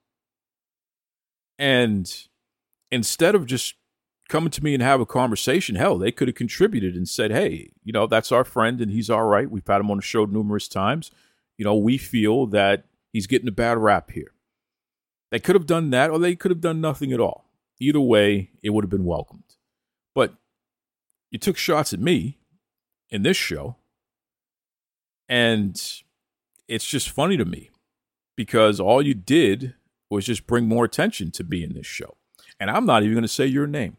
And 1.57 2.11
instead 2.91 3.33
of 3.33 3.47
just 3.47 3.73
coming 4.33 4.49
to 4.49 4.63
me 4.63 4.73
and 4.73 4.81
have 4.81 4.99
a 4.99 5.05
conversation, 5.05 5.75
hell, 5.75 5.99
they 5.99 6.11
could 6.11 6.27
have 6.27 6.33
contributed 6.33 6.95
and 6.95 7.07
said, 7.07 7.29
hey, 7.29 7.71
you 7.83 7.93
know, 7.93 8.07
that's 8.07 8.31
our 8.31 8.43
friend 8.43 8.81
and 8.81 8.89
he's 8.89 9.07
all 9.07 9.25
right. 9.25 9.51
We've 9.51 9.67
had 9.67 9.79
him 9.79 9.91
on 9.91 9.97
the 9.97 10.03
show 10.03 10.25
numerous 10.25 10.67
times. 10.67 11.11
You 11.55 11.63
know, 11.63 11.75
we 11.75 11.99
feel 11.99 12.47
that 12.47 12.85
he's 13.11 13.27
getting 13.27 13.47
a 13.47 13.51
bad 13.51 13.77
rap 13.77 14.09
here. 14.09 14.31
They 15.29 15.37
could 15.37 15.53
have 15.53 15.67
done 15.67 15.91
that 15.91 16.09
or 16.09 16.17
they 16.17 16.35
could 16.35 16.49
have 16.49 16.61
done 16.61 16.81
nothing 16.81 17.13
at 17.13 17.19
all. 17.19 17.45
Either 17.79 17.99
way, 17.99 18.49
it 18.63 18.71
would 18.71 18.83
have 18.83 18.89
been 18.89 19.05
welcomed. 19.05 19.43
But 20.15 20.33
you 21.29 21.37
took 21.37 21.55
shots 21.55 21.93
at 21.93 21.99
me 21.99 22.39
in 23.11 23.21
this 23.21 23.37
show, 23.37 23.75
and 25.29 25.79
it's 26.67 26.87
just 26.87 27.11
funny 27.11 27.37
to 27.37 27.45
me 27.45 27.69
because 28.35 28.79
all 28.79 29.03
you 29.03 29.13
did 29.13 29.75
was 30.09 30.25
just 30.25 30.47
bring 30.47 30.67
more 30.67 30.85
attention 30.85 31.29
to 31.33 31.43
me 31.43 31.63
in 31.63 31.73
this 31.73 31.85
show. 31.85 32.17
And 32.59 32.71
I'm 32.71 32.87
not 32.87 33.03
even 33.03 33.13
going 33.13 33.21
to 33.21 33.27
say 33.27 33.45
your 33.45 33.67
name 33.67 33.97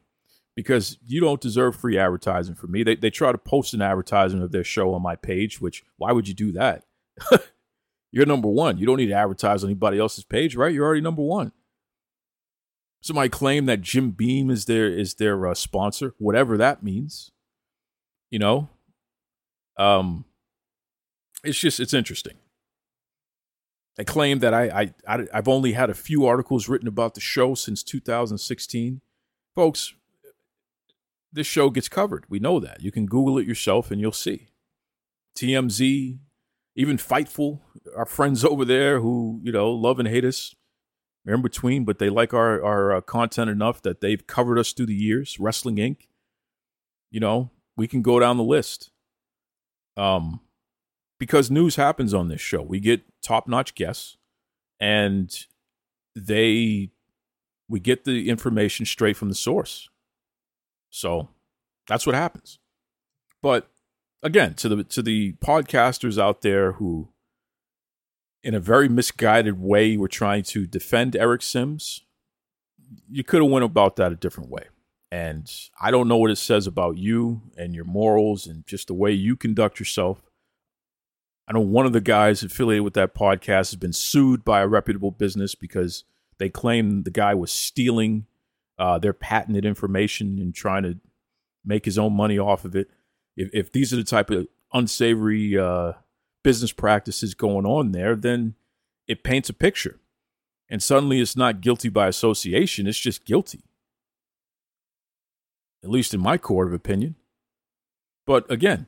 because 0.57 0.99
you 1.05 1.21
don't 1.21 1.40
deserve 1.40 1.77
free 1.77 1.99
advertising 1.99 2.55
from 2.55 2.73
me. 2.73 2.83
They, 2.83 2.97
they 2.97 3.11
try 3.11 3.33
to 3.33 3.38
post 3.38 3.75
an 3.75 3.83
advertisement 3.83 4.45
of 4.45 4.53
their 4.53 4.64
show 4.64 4.95
on 4.95 5.03
my 5.03 5.17
page, 5.17 5.61
which 5.61 5.85
why 5.97 6.12
would 6.12 6.29
you 6.29 6.35
do 6.35 6.53
that? 6.53 6.85
You're 8.12 8.27
number 8.27 8.49
one. 8.49 8.79
You 8.79 8.87
don't 8.87 8.99
need 8.99 9.09
to 9.09 9.14
advertise 9.14 9.64
on 9.64 9.71
anybody 9.71 9.99
else's 9.99 10.25
page, 10.25 10.55
right? 10.55 10.73
You're 10.73 10.87
already 10.87 11.01
number 11.01 11.23
one. 11.23 11.53
Somebody 13.01 13.29
claim 13.29 13.67
that 13.67 13.83
Jim 13.83 14.12
Beam 14.12 14.51
is 14.51 14.64
their 14.64 14.88
is 14.88 15.14
their 15.14 15.47
uh, 15.47 15.55
sponsor, 15.55 16.14
whatever 16.19 16.57
that 16.57 16.83
means. 16.83 17.33
You 18.31 18.38
know, 18.38 18.69
um, 19.77 20.25
it's 21.43 21.59
just 21.59 21.81
it's 21.81 21.93
interesting. 21.93 22.35
They 23.97 24.05
claim 24.05 24.40
that 24.40 24.55
I, 24.55 24.93
I, 25.07 25.19
I 25.19 25.27
have 25.33 25.49
only 25.49 25.73
had 25.73 25.90
a 25.90 25.95
few 25.95 26.27
articles 26.27 26.69
written 26.69 26.88
about 26.88 27.14
the 27.14 27.21
show 27.21 27.55
since 27.55 27.83
2016. 27.83 29.01
Folks, 29.55 29.95
this 31.35 31.47
show 31.47 31.68
gets 31.68 31.88
covered. 31.88 32.25
We 32.29 32.38
know 32.38 32.61
that. 32.61 32.81
You 32.81 32.90
can 32.90 33.07
Google 33.07 33.38
it 33.38 33.47
yourself 33.47 33.90
and 33.90 34.01
you'll 34.01 34.12
see. 34.12 34.49
TMZ, 35.37 36.18
even 36.77 36.97
Fightful, 36.97 37.61
our 37.97 38.07
friends 38.07 38.44
over 38.44 38.64
there 38.64 39.01
who 39.01 39.40
you 39.42 39.53
know 39.53 39.70
love 39.70 39.99
and 39.99 40.09
hate 40.09 40.25
us. 40.25 40.55
They're 41.25 41.35
in 41.35 41.42
between, 41.42 41.85
but 41.85 41.99
they 41.99 42.09
like 42.09 42.33
our 42.33 42.62
our 42.64 42.97
uh, 42.97 43.01
content 43.01 43.51
enough 43.51 43.83
that 43.83 44.01
they've 44.01 44.27
covered 44.27 44.59
us 44.59 44.73
through 44.73 44.87
the 44.87 44.94
years. 44.94 45.38
Wrestling 45.40 45.77
Inc. 45.77 46.07
You 47.11 47.20
know, 47.20 47.51
we 47.77 47.87
can 47.87 48.03
go 48.03 48.18
down 48.20 48.37
the 48.37 48.44
list. 48.44 48.90
Um, 49.97 50.40
because 51.18 51.51
news 51.51 51.77
happens 51.77 52.12
on 52.12 52.29
this 52.29 52.40
show. 52.40 52.62
We 52.62 52.81
get 52.81 53.03
top 53.23 53.49
notch 53.49 53.75
guests, 53.75 54.16
and 54.81 55.35
they 56.14 56.90
we 57.68 57.81
get 57.81 58.05
the 58.05 58.29
information 58.29 58.85
straight 58.87 59.16
from 59.16 59.29
the 59.29 59.35
source. 59.35 59.88
So 60.95 61.29
that's 61.89 62.07
what 62.07 62.15
happens. 62.15 62.61
But 63.43 63.69
again, 64.23 64.55
to 64.55 64.69
the 64.69 64.85
to 64.85 65.03
the 65.03 65.33
podcasters 65.45 66.23
out 66.23 66.43
there 66.43 66.73
who 66.73 67.09
in 68.45 68.55
a 68.55 68.61
very 68.61 68.89
misguided 68.89 69.61
way 69.61 69.97
were 69.97 70.07
trying 70.07 70.45
to 70.45 70.69
defend 70.69 71.17
Eric 71.17 71.43
Simms, 71.43 72.03
you 73.11 73.25
could 73.25 73.43
have 73.43 73.51
went 73.51 73.65
about 73.65 73.97
that 73.97 74.13
a 74.13 74.17
different 74.17 74.51
way. 74.51 74.69
And 75.11 75.51
I 75.81 75.91
don't 75.91 76.07
know 76.07 76.17
what 76.17 76.31
it 76.31 76.39
says 76.39 76.69
about 76.69 76.97
you 76.97 77.43
and 77.57 77.75
your 77.75 77.85
morals 77.85 78.47
and 78.47 78.65
just 78.65 78.87
the 78.87 78.95
way 78.95 79.11
you 79.11 79.35
conduct 79.35 79.81
yourself. 79.81 80.23
I 81.49 81.55
know 81.55 81.61
one 81.61 81.87
of 81.87 81.93
the 81.93 82.01
guys 82.01 82.45
affiliated 82.45 82.85
with 82.85 82.95
that 82.95 83.17
podcast 83.17 83.73
has 83.73 83.77
been 83.77 83.93
sued 83.93 84.45
by 84.45 84.61
a 84.61 84.69
reputable 84.69 85.11
business 85.11 85.57
because 85.57 86.05
they 86.39 86.51
claim 86.51 87.03
the 87.03 87.11
guy 87.11 87.35
was 87.35 87.51
stealing 87.51 88.27
uh, 88.79 88.99
their 88.99 89.13
patented 89.13 89.65
information 89.65 90.39
and 90.39 90.55
trying 90.55 90.83
to 90.83 90.99
make 91.65 91.85
his 91.85 91.99
own 91.99 92.13
money 92.13 92.39
off 92.39 92.65
of 92.65 92.75
it. 92.75 92.91
If, 93.37 93.51
if 93.53 93.73
these 93.73 93.93
are 93.93 93.97
the 93.97 94.05
type 94.05 94.31
of 94.31 94.47
unsavory 94.73 95.59
uh, 95.59 95.93
business 96.43 96.73
practices 96.73 97.35
going 97.35 97.67
on 97.67 97.93
there, 97.93 98.15
then 98.17 98.55
it 99.07 99.25
paints 99.25 99.49
a 99.49 99.55
picture. 99.55 100.01
And 100.69 100.83
suddenly 100.83 101.21
it's 101.21 101.37
not 101.37 101.61
guilty 101.61 101.89
by 101.89 102.09
association, 102.09 102.87
it's 102.87 102.99
just 102.99 103.25
guilty. 103.25 103.65
At 105.83 105.91
least 105.91 106.15
in 106.15 106.21
my 106.21 106.39
court 106.39 106.69
of 106.69 106.73
opinion. 106.73 107.17
But 108.27 108.51
again, 108.51 108.87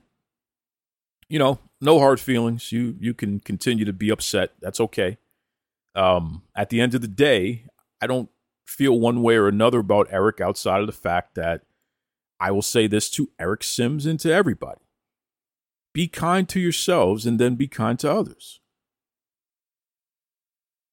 you 1.29 1.39
know, 1.39 1.59
no 1.81 1.99
hard 1.99 2.21
feelings. 2.21 2.73
You 2.73 2.97
you 2.99 3.13
can 3.13 3.41
continue 3.41 3.85
to 3.85 3.93
be 3.93 4.11
upset. 4.11 4.53
That's 4.61 4.81
okay. 4.81 5.19
Um, 5.95 6.43
at 6.55 6.71
the 6.71 6.81
end 6.81 6.95
of 6.95 7.01
the 7.01 7.09
day, 7.09 7.67
I 8.01 8.07
don't 8.07 8.31
feel 8.67 8.99
one 8.99 9.23
way 9.23 9.37
or 9.37 9.49
another 9.49 9.79
about 9.79 10.09
Eric 10.11 10.41
outside 10.41 10.81
of 10.81 10.87
the 10.87 10.93
fact 10.93 11.35
that 11.37 11.63
I 12.39 12.51
will 12.51 12.63
say 12.63 12.87
this 12.87 13.09
to 13.11 13.31
Eric 13.39 13.63
Simms 13.65 14.05
and 14.05 14.21
to 14.21 14.33
everybody. 14.33 14.83
Be 15.95 16.09
kind 16.09 16.49
to 16.51 16.61
yourselves 16.61 17.25
and 17.25 17.39
then 17.39 17.55
be 17.55 17.69
kind 17.69 17.99
to 18.01 18.13
others. 18.13 18.61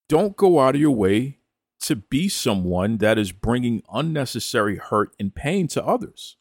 Don't 0.07 0.37
go 0.37 0.59
out 0.59 0.75
of 0.75 0.81
your 0.81 0.91
way 0.91 1.39
to 1.81 1.97
be 1.97 2.29
someone 2.29 2.99
that 2.99 3.17
is 3.17 3.33
bringing 3.33 3.83
unnecessary 3.91 4.77
hurt 4.77 5.13
and 5.19 5.35
pain 5.35 5.67
to 5.67 5.83
others, 5.83 6.37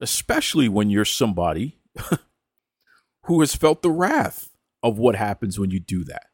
especially 0.00 0.68
when 0.68 0.90
you're 0.90 1.06
somebody 1.06 1.78
who 3.22 3.40
has 3.40 3.54
felt 3.54 3.80
the 3.80 3.90
wrath 3.90 4.50
of 4.82 4.98
what 4.98 5.14
happens 5.14 5.58
when 5.58 5.70
you 5.70 5.80
do 5.80 6.04
that. 6.04 6.26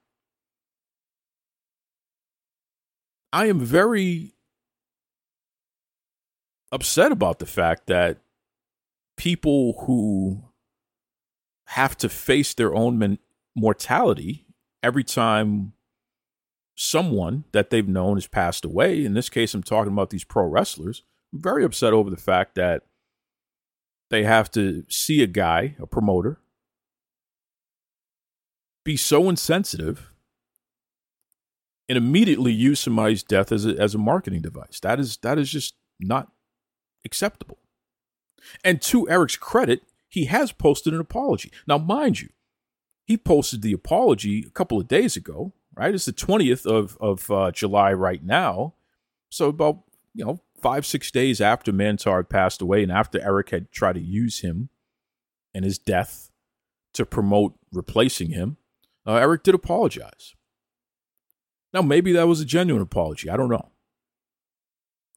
I 3.33 3.47
am 3.47 3.61
very 3.61 4.35
upset 6.71 7.12
about 7.12 7.38
the 7.38 7.47
fact 7.47 7.87
that 7.87 8.18
people 9.16 9.85
who 9.87 10.45
have 11.66 11.97
to 11.99 12.09
face 12.09 12.53
their 12.55 12.75
own 12.75 12.99
men- 12.99 13.18
mortality 13.55 14.47
every 14.83 15.05
time 15.05 15.73
someone 16.77 17.45
that 17.53 17.71
they've 17.71 17.88
known 17.88 18.16
has 18.16 18.27
passed 18.27 18.64
away. 18.64 19.05
In 19.05 19.14
this 19.14 19.29
case, 19.29 19.55
I'm 19.55 19.62
talking 19.62 19.92
about 19.92 20.11
these 20.11 20.25
pro 20.25 20.45
wrestlers. 20.45 21.03
I'm 21.33 21.40
very 21.40 21.64
upset 21.64 21.92
over 21.92 22.11
the 22.11 22.16
fact 22.16 22.55
that 22.57 22.83
they 24.11 24.25
have 24.25 24.51
to 24.53 24.85
see 24.88 25.23
a 25.23 25.27
guy, 25.27 25.77
a 25.81 25.87
promoter, 25.87 26.38
be 28.85 28.97
so 28.97 29.29
insensitive 29.29 30.12
and 31.93 31.99
immediately 31.99 32.51
use 32.51 32.81
somebody's 32.81 33.23
death 33.23 33.53
as 33.53 33.67
a, 33.67 33.77
as 33.79 33.95
a 33.95 33.99
marketing 33.99 34.41
device. 34.41 34.81
That 34.81 34.99
is 34.99 35.19
that 35.19 35.39
is 35.39 35.51
just 35.51 35.75
not 36.01 36.33
acceptable. 37.05 37.59
And 38.65 38.81
to 38.81 39.11
Eric's 39.11 39.37
credit, 39.37 39.83
he 40.09 40.25
has 40.25 40.53
posted 40.53 40.95
an 40.95 41.01
apology. 41.01 41.53
Now, 41.69 41.77
mind 41.77 42.23
you, 42.23 42.31
he 43.05 43.19
posted 43.19 43.61
the 43.61 43.75
apology 43.75 44.43
a 44.47 44.51
couple 44.51 44.81
of 44.81 44.89
days 44.89 45.19
ago, 45.19 45.53
right? 45.77 45.95
It's 45.95 46.07
the 46.07 46.15
20th 46.15 46.65
of, 46.65 46.97
of 46.99 47.31
uh, 47.31 47.51
July 47.51 47.93
right 47.93 48.25
now. 48.25 48.73
So 49.29 49.49
about, 49.49 49.83
you 50.15 50.25
know, 50.25 50.41
five, 50.63 50.87
six 50.87 51.11
days 51.11 51.43
after 51.43 51.75
Mantaur 51.75 52.27
passed 52.27 52.63
away 52.63 52.83
and 52.83 52.91
after 52.91 53.21
Eric 53.21 53.51
had 53.51 53.71
tried 53.71 53.97
to 53.97 54.01
use 54.01 54.41
him 54.41 54.71
and 55.53 55.63
his 55.63 55.79
death 55.79 56.31
to 56.95 57.05
promote 57.05 57.53
replacing 57.71 58.31
him, 58.31 58.57
uh, 59.07 59.17
Eric 59.17 59.43
did 59.43 59.55
apologize. 59.55 60.35
Now, 61.73 61.83
maybe 61.83 62.13
that 62.13 62.29
was 62.29 62.41
a 62.41 62.45
genuine 62.45 62.83
apology. 62.83 63.31
I 63.31 63.37
don't 63.37 63.49
know. 63.49 63.71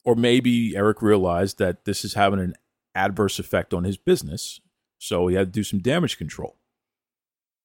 Or 0.04 0.16
maybe 0.16 0.76
Eric 0.76 1.02
realized 1.02 1.58
that 1.58 1.86
this 1.86 2.06
is 2.06 2.14
having 2.14 2.40
an 2.40 2.54
adverse 2.94 3.40
effect 3.40 3.74
on 3.74 3.84
his 3.84 3.98
business 3.98 4.62
so 4.98 5.28
he 5.28 5.36
had 5.36 5.54
to 5.54 5.60
do 5.60 5.64
some 5.64 5.80
damage 5.80 6.18
control, 6.18 6.58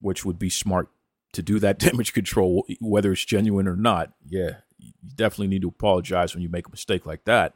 which 0.00 0.24
would 0.24 0.38
be 0.38 0.50
smart 0.50 0.88
to 1.32 1.42
do 1.42 1.58
that 1.60 1.78
damage 1.86 2.12
control, 2.12 2.66
whether 2.80 3.12
it's 3.12 3.24
genuine 3.24 3.68
or 3.68 3.76
not. 3.76 4.12
Yeah, 4.26 4.58
you 4.78 4.92
definitely 5.14 5.48
need 5.48 5.62
to 5.62 5.68
apologize 5.68 6.34
when 6.34 6.42
you 6.42 6.48
make 6.48 6.66
a 6.66 6.70
mistake 6.70 7.06
like 7.06 7.24
that. 7.24 7.54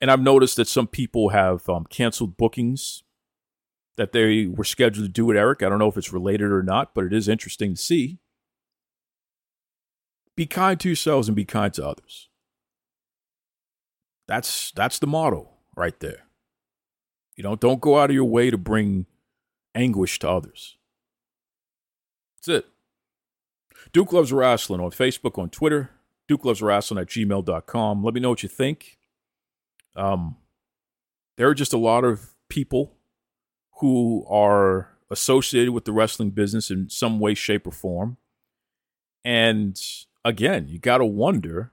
And 0.00 0.10
I've 0.10 0.20
noticed 0.20 0.56
that 0.56 0.68
some 0.68 0.86
people 0.86 1.30
have 1.30 1.68
um, 1.68 1.86
canceled 1.88 2.36
bookings 2.36 3.02
that 3.96 4.12
they 4.12 4.46
were 4.46 4.64
scheduled 4.64 5.06
to 5.06 5.12
do 5.12 5.24
with 5.24 5.36
Eric. 5.36 5.62
I 5.62 5.68
don't 5.68 5.78
know 5.78 5.88
if 5.88 5.96
it's 5.96 6.12
related 6.12 6.50
or 6.50 6.62
not, 6.62 6.94
but 6.94 7.04
it 7.04 7.12
is 7.12 7.28
interesting 7.28 7.74
to 7.74 7.80
see. 7.80 8.18
Be 10.36 10.46
kind 10.46 10.78
to 10.80 10.88
yourselves 10.88 11.28
and 11.28 11.36
be 11.36 11.44
kind 11.44 11.72
to 11.74 11.86
others. 11.86 12.28
That's 14.26 14.72
that's 14.72 14.98
the 14.98 15.06
motto 15.06 15.50
right 15.76 15.98
there. 16.00 16.24
You 17.36 17.42
know, 17.42 17.56
don't 17.56 17.80
go 17.80 17.98
out 17.98 18.10
of 18.10 18.14
your 18.14 18.24
way 18.24 18.50
to 18.50 18.58
bring 18.58 19.06
anguish 19.74 20.18
to 20.20 20.30
others. 20.30 20.76
That's 22.36 22.60
it. 22.60 22.66
Duke 23.92 24.12
Loves 24.12 24.32
Rasslin 24.32 24.82
on 24.82 24.90
Facebook, 24.90 25.38
on 25.38 25.50
Twitter, 25.50 25.90
Duke 26.26 26.44
Loves 26.44 26.60
Rasslin 26.60 27.00
at 27.00 27.08
gmail.com. 27.08 28.04
Let 28.04 28.14
me 28.14 28.20
know 28.20 28.30
what 28.30 28.42
you 28.42 28.48
think. 28.48 28.98
Um, 29.96 30.36
there 31.36 31.48
are 31.48 31.54
just 31.54 31.72
a 31.72 31.78
lot 31.78 32.04
of 32.04 32.34
people 32.48 32.94
who 33.80 34.24
are 34.28 34.90
associated 35.10 35.72
with 35.72 35.84
the 35.84 35.92
wrestling 35.92 36.30
business 36.30 36.70
in 36.70 36.88
some 36.88 37.20
way, 37.20 37.34
shape, 37.34 37.66
or 37.66 37.72
form. 37.72 38.16
And 39.24 39.80
again, 40.24 40.66
you 40.68 40.78
got 40.78 40.98
to 40.98 41.04
wonder 41.04 41.72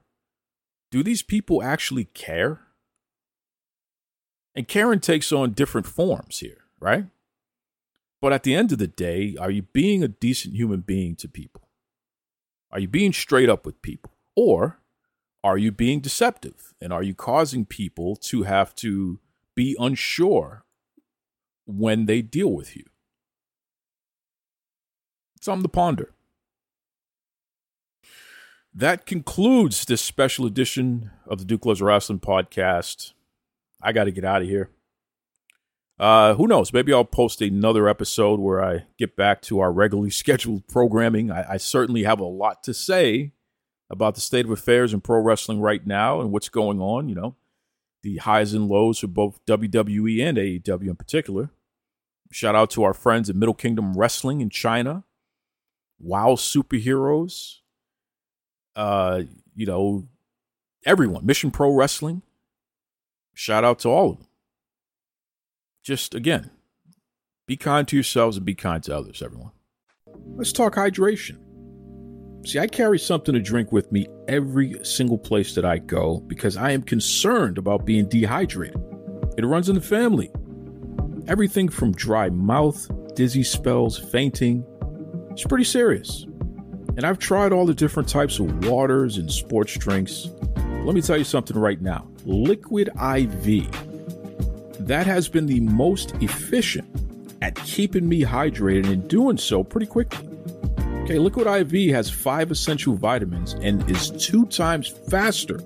do 0.90 1.02
these 1.02 1.22
people 1.22 1.62
actually 1.62 2.04
care? 2.04 2.60
And 4.54 4.68
Karen 4.68 5.00
takes 5.00 5.32
on 5.32 5.52
different 5.52 5.86
forms 5.86 6.40
here, 6.40 6.64
right? 6.78 7.06
But 8.20 8.34
at 8.34 8.42
the 8.42 8.54
end 8.54 8.72
of 8.72 8.78
the 8.78 8.86
day, 8.86 9.34
are 9.40 9.50
you 9.50 9.62
being 9.62 10.04
a 10.04 10.08
decent 10.08 10.54
human 10.54 10.80
being 10.80 11.16
to 11.16 11.28
people? 11.28 11.70
Are 12.70 12.78
you 12.78 12.88
being 12.88 13.14
straight 13.14 13.48
up 13.48 13.64
with 13.64 13.80
people? 13.80 14.12
Or 14.36 14.80
are 15.42 15.56
you 15.56 15.72
being 15.72 16.00
deceptive? 16.00 16.74
And 16.80 16.92
are 16.92 17.02
you 17.02 17.14
causing 17.14 17.64
people 17.64 18.14
to 18.16 18.42
have 18.42 18.74
to 18.76 19.18
be 19.56 19.74
unsure 19.78 20.64
when 21.64 22.04
they 22.04 22.20
deal 22.20 22.52
with 22.52 22.76
you? 22.76 22.84
Something 25.40 25.64
to 25.64 25.68
ponder. 25.68 26.14
That 28.74 29.04
concludes 29.04 29.84
this 29.84 30.00
special 30.00 30.46
edition 30.46 31.10
of 31.26 31.38
the 31.38 31.44
Duke 31.44 31.66
Loves 31.66 31.82
Rasslin 31.82 32.20
podcast. 32.20 33.12
I 33.82 33.92
got 33.92 34.04
to 34.04 34.10
get 34.10 34.24
out 34.24 34.40
of 34.40 34.48
here. 34.48 34.70
Uh, 35.98 36.34
who 36.34 36.46
knows? 36.46 36.72
Maybe 36.72 36.90
I'll 36.90 37.04
post 37.04 37.42
another 37.42 37.86
episode 37.86 38.40
where 38.40 38.64
I 38.64 38.86
get 38.98 39.14
back 39.14 39.42
to 39.42 39.60
our 39.60 39.70
regularly 39.70 40.10
scheduled 40.22 40.66
programming. 40.68 41.30
I, 41.30 41.52
I 41.52 41.56
certainly 41.58 42.04
have 42.04 42.18
a 42.18 42.24
lot 42.24 42.62
to 42.64 42.72
say 42.72 43.32
about 43.90 44.14
the 44.14 44.22
state 44.22 44.46
of 44.46 44.50
affairs 44.50 44.94
in 44.94 45.02
pro 45.02 45.20
wrestling 45.20 45.60
right 45.60 45.86
now 45.86 46.22
and 46.22 46.32
what's 46.32 46.48
going 46.48 46.80
on. 46.80 47.10
You 47.10 47.14
know, 47.14 47.36
the 48.02 48.16
highs 48.16 48.54
and 48.54 48.68
lows 48.68 49.00
for 49.00 49.06
both 49.06 49.44
WWE 49.44 50.26
and 50.26 50.38
AEW 50.38 50.88
in 50.88 50.96
particular. 50.96 51.50
Shout 52.30 52.54
out 52.54 52.70
to 52.70 52.84
our 52.84 52.94
friends 52.94 53.28
at 53.28 53.36
Middle 53.36 53.54
Kingdom 53.54 53.92
Wrestling 53.92 54.40
in 54.40 54.48
China. 54.48 55.04
Wow, 56.00 56.36
superheroes. 56.36 57.58
Uh, 58.74 59.22
you 59.54 59.66
know, 59.66 60.06
everyone. 60.84 61.26
Mission 61.26 61.50
Pro 61.50 61.72
Wrestling. 61.72 62.22
Shout 63.34 63.64
out 63.64 63.78
to 63.80 63.88
all 63.88 64.10
of 64.10 64.18
them. 64.18 64.26
Just 65.82 66.14
again, 66.14 66.50
be 67.46 67.56
kind 67.56 67.88
to 67.88 67.96
yourselves 67.96 68.36
and 68.36 68.46
be 68.46 68.54
kind 68.54 68.82
to 68.84 68.96
others, 68.96 69.22
everyone. 69.22 69.52
Let's 70.36 70.52
talk 70.52 70.74
hydration. 70.74 71.38
See, 72.46 72.58
I 72.58 72.66
carry 72.66 72.98
something 72.98 73.34
to 73.34 73.40
drink 73.40 73.72
with 73.72 73.90
me 73.92 74.06
every 74.26 74.74
single 74.84 75.18
place 75.18 75.54
that 75.54 75.64
I 75.64 75.78
go 75.78 76.20
because 76.26 76.56
I 76.56 76.72
am 76.72 76.82
concerned 76.82 77.56
about 77.56 77.84
being 77.84 78.08
dehydrated. 78.08 78.76
It 79.38 79.44
runs 79.44 79.68
in 79.68 79.74
the 79.74 79.80
family. 79.80 80.30
Everything 81.28 81.68
from 81.68 81.92
dry 81.92 82.30
mouth, 82.30 82.90
dizzy 83.14 83.44
spells, 83.44 83.98
fainting. 83.98 84.64
It's 85.30 85.44
pretty 85.44 85.64
serious. 85.64 86.26
And 86.96 87.04
I've 87.04 87.18
tried 87.18 87.52
all 87.52 87.64
the 87.64 87.74
different 87.74 88.08
types 88.08 88.38
of 88.38 88.66
waters 88.66 89.16
and 89.16 89.30
sports 89.30 89.74
drinks. 89.78 90.28
Let 90.84 90.94
me 90.94 91.00
tell 91.00 91.16
you 91.16 91.24
something 91.24 91.56
right 91.56 91.80
now 91.80 92.06
Liquid 92.24 92.88
IV. 92.88 93.70
That 94.86 95.06
has 95.06 95.28
been 95.28 95.46
the 95.46 95.60
most 95.60 96.14
efficient 96.20 96.88
at 97.40 97.56
keeping 97.56 98.08
me 98.08 98.22
hydrated 98.22 98.86
and 98.86 99.08
doing 99.08 99.38
so 99.38 99.64
pretty 99.64 99.86
quickly. 99.86 100.28
Okay, 101.04 101.18
Liquid 101.18 101.46
IV 101.46 101.94
has 101.94 102.10
five 102.10 102.50
essential 102.50 102.94
vitamins 102.94 103.54
and 103.54 103.88
is 103.90 104.10
two 104.10 104.46
times 104.46 104.88
faster 104.88 105.60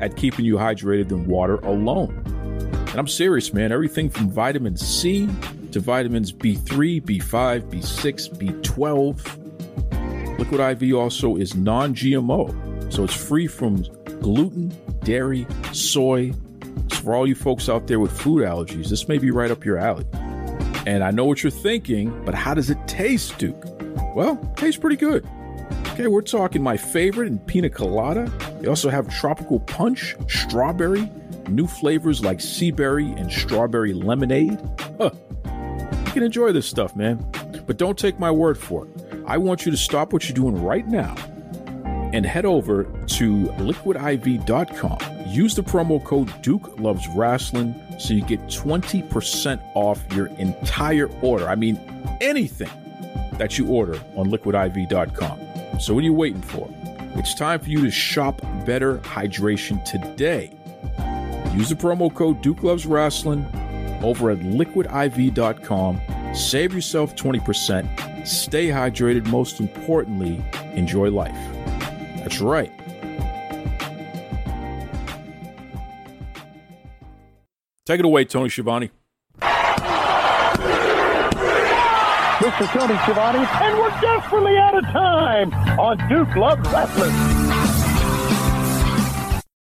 at 0.00 0.16
keeping 0.16 0.44
you 0.44 0.56
hydrated 0.56 1.08
than 1.08 1.26
water 1.26 1.56
alone. 1.56 2.22
And 2.26 2.98
I'm 2.98 3.08
serious, 3.08 3.52
man. 3.52 3.72
Everything 3.72 4.10
from 4.10 4.30
vitamin 4.30 4.76
C 4.76 5.28
to 5.72 5.80
vitamins 5.80 6.32
B3, 6.32 7.02
B5, 7.02 7.62
B6, 7.70 8.62
B12. 8.62 9.43
Liquid 10.44 10.82
IV 10.82 10.94
also 10.94 11.36
is 11.36 11.54
non 11.54 11.94
GMO, 11.94 12.92
so 12.92 13.04
it's 13.04 13.14
free 13.14 13.46
from 13.46 13.82
gluten, 14.20 14.76
dairy, 15.02 15.46
soy. 15.72 16.32
So 16.90 16.96
for 16.96 17.14
all 17.14 17.26
you 17.26 17.34
folks 17.34 17.70
out 17.70 17.86
there 17.86 17.98
with 17.98 18.12
food 18.12 18.42
allergies, 18.42 18.90
this 18.90 19.08
may 19.08 19.16
be 19.16 19.30
right 19.30 19.50
up 19.50 19.64
your 19.64 19.78
alley. 19.78 20.04
And 20.86 21.02
I 21.02 21.12
know 21.12 21.24
what 21.24 21.42
you're 21.42 21.50
thinking, 21.50 22.24
but 22.26 22.34
how 22.34 22.52
does 22.52 22.68
it 22.68 22.76
taste, 22.86 23.38
Duke? 23.38 23.64
Well, 24.14 24.36
tastes 24.54 24.78
pretty 24.78 24.96
good. 24.96 25.26
Okay, 25.92 26.08
we're 26.08 26.20
talking 26.20 26.62
my 26.62 26.76
favorite 26.76 27.28
in 27.28 27.38
pina 27.38 27.70
colada. 27.70 28.30
They 28.60 28.68
also 28.68 28.90
have 28.90 29.08
tropical 29.08 29.60
punch, 29.60 30.14
strawberry, 30.28 31.10
new 31.48 31.66
flavors 31.66 32.22
like 32.22 32.42
sea 32.42 32.70
berry 32.70 33.06
and 33.12 33.32
strawberry 33.32 33.94
lemonade. 33.94 34.58
Huh. 34.98 35.10
You 35.46 36.12
can 36.12 36.22
enjoy 36.22 36.52
this 36.52 36.66
stuff, 36.66 36.94
man. 36.94 37.26
But 37.66 37.78
don't 37.78 37.96
take 37.96 38.18
my 38.18 38.30
word 38.30 38.58
for 38.58 38.86
it. 38.86 39.03
I 39.26 39.38
want 39.38 39.64
you 39.64 39.70
to 39.70 39.76
stop 39.76 40.12
what 40.12 40.28
you're 40.28 40.34
doing 40.34 40.62
right 40.62 40.86
now 40.86 41.14
and 42.12 42.24
head 42.24 42.44
over 42.44 42.84
to 42.84 43.46
liquidiv.com. 43.58 44.98
Use 45.26 45.54
the 45.54 45.62
promo 45.62 46.02
code 46.04 46.32
Duke 46.42 46.78
Loves 46.78 47.06
Rasslin 47.08 48.00
so 48.00 48.14
you 48.14 48.22
get 48.22 48.40
20% 48.46 49.60
off 49.74 50.00
your 50.14 50.26
entire 50.38 51.08
order. 51.22 51.48
I 51.48 51.56
mean, 51.56 51.76
anything 52.20 52.70
that 53.38 53.58
you 53.58 53.68
order 53.68 53.98
on 54.16 54.30
liquidiv.com. 54.30 55.80
So, 55.80 55.94
what 55.94 56.00
are 56.00 56.04
you 56.04 56.12
waiting 56.12 56.42
for? 56.42 56.68
It's 57.16 57.34
time 57.34 57.58
for 57.58 57.68
you 57.68 57.82
to 57.82 57.90
shop 57.90 58.40
better 58.64 58.98
hydration 58.98 59.84
today. 59.84 60.52
Use 61.52 61.68
the 61.68 61.74
promo 61.74 62.14
code 62.14 62.42
Duke 62.42 62.62
Loves 62.62 62.86
Rasslin 62.86 63.44
over 64.04 64.30
at 64.30 64.38
liquidiv.com. 64.38 66.00
Save 66.34 66.74
yourself 66.74 67.16
20%. 67.16 68.03
Stay 68.24 68.68
hydrated. 68.68 69.26
Most 69.26 69.60
importantly, 69.60 70.42
enjoy 70.74 71.10
life. 71.10 71.36
That's 72.18 72.40
right. 72.40 72.72
Take 77.86 77.98
it 78.00 78.04
away, 78.06 78.24
Tony 78.24 78.48
Schiavone. 78.48 78.90
Mr. 82.44 82.66
Tony 82.72 82.98
Schiavone, 83.04 83.38
and 83.38 83.78
we're 83.78 84.00
desperately 84.00 84.56
out 84.56 84.76
of 84.76 84.84
time 84.84 85.52
on 85.78 85.96
Duke 86.08 86.34
Love 86.36 86.60
Wrestling. 86.72 87.33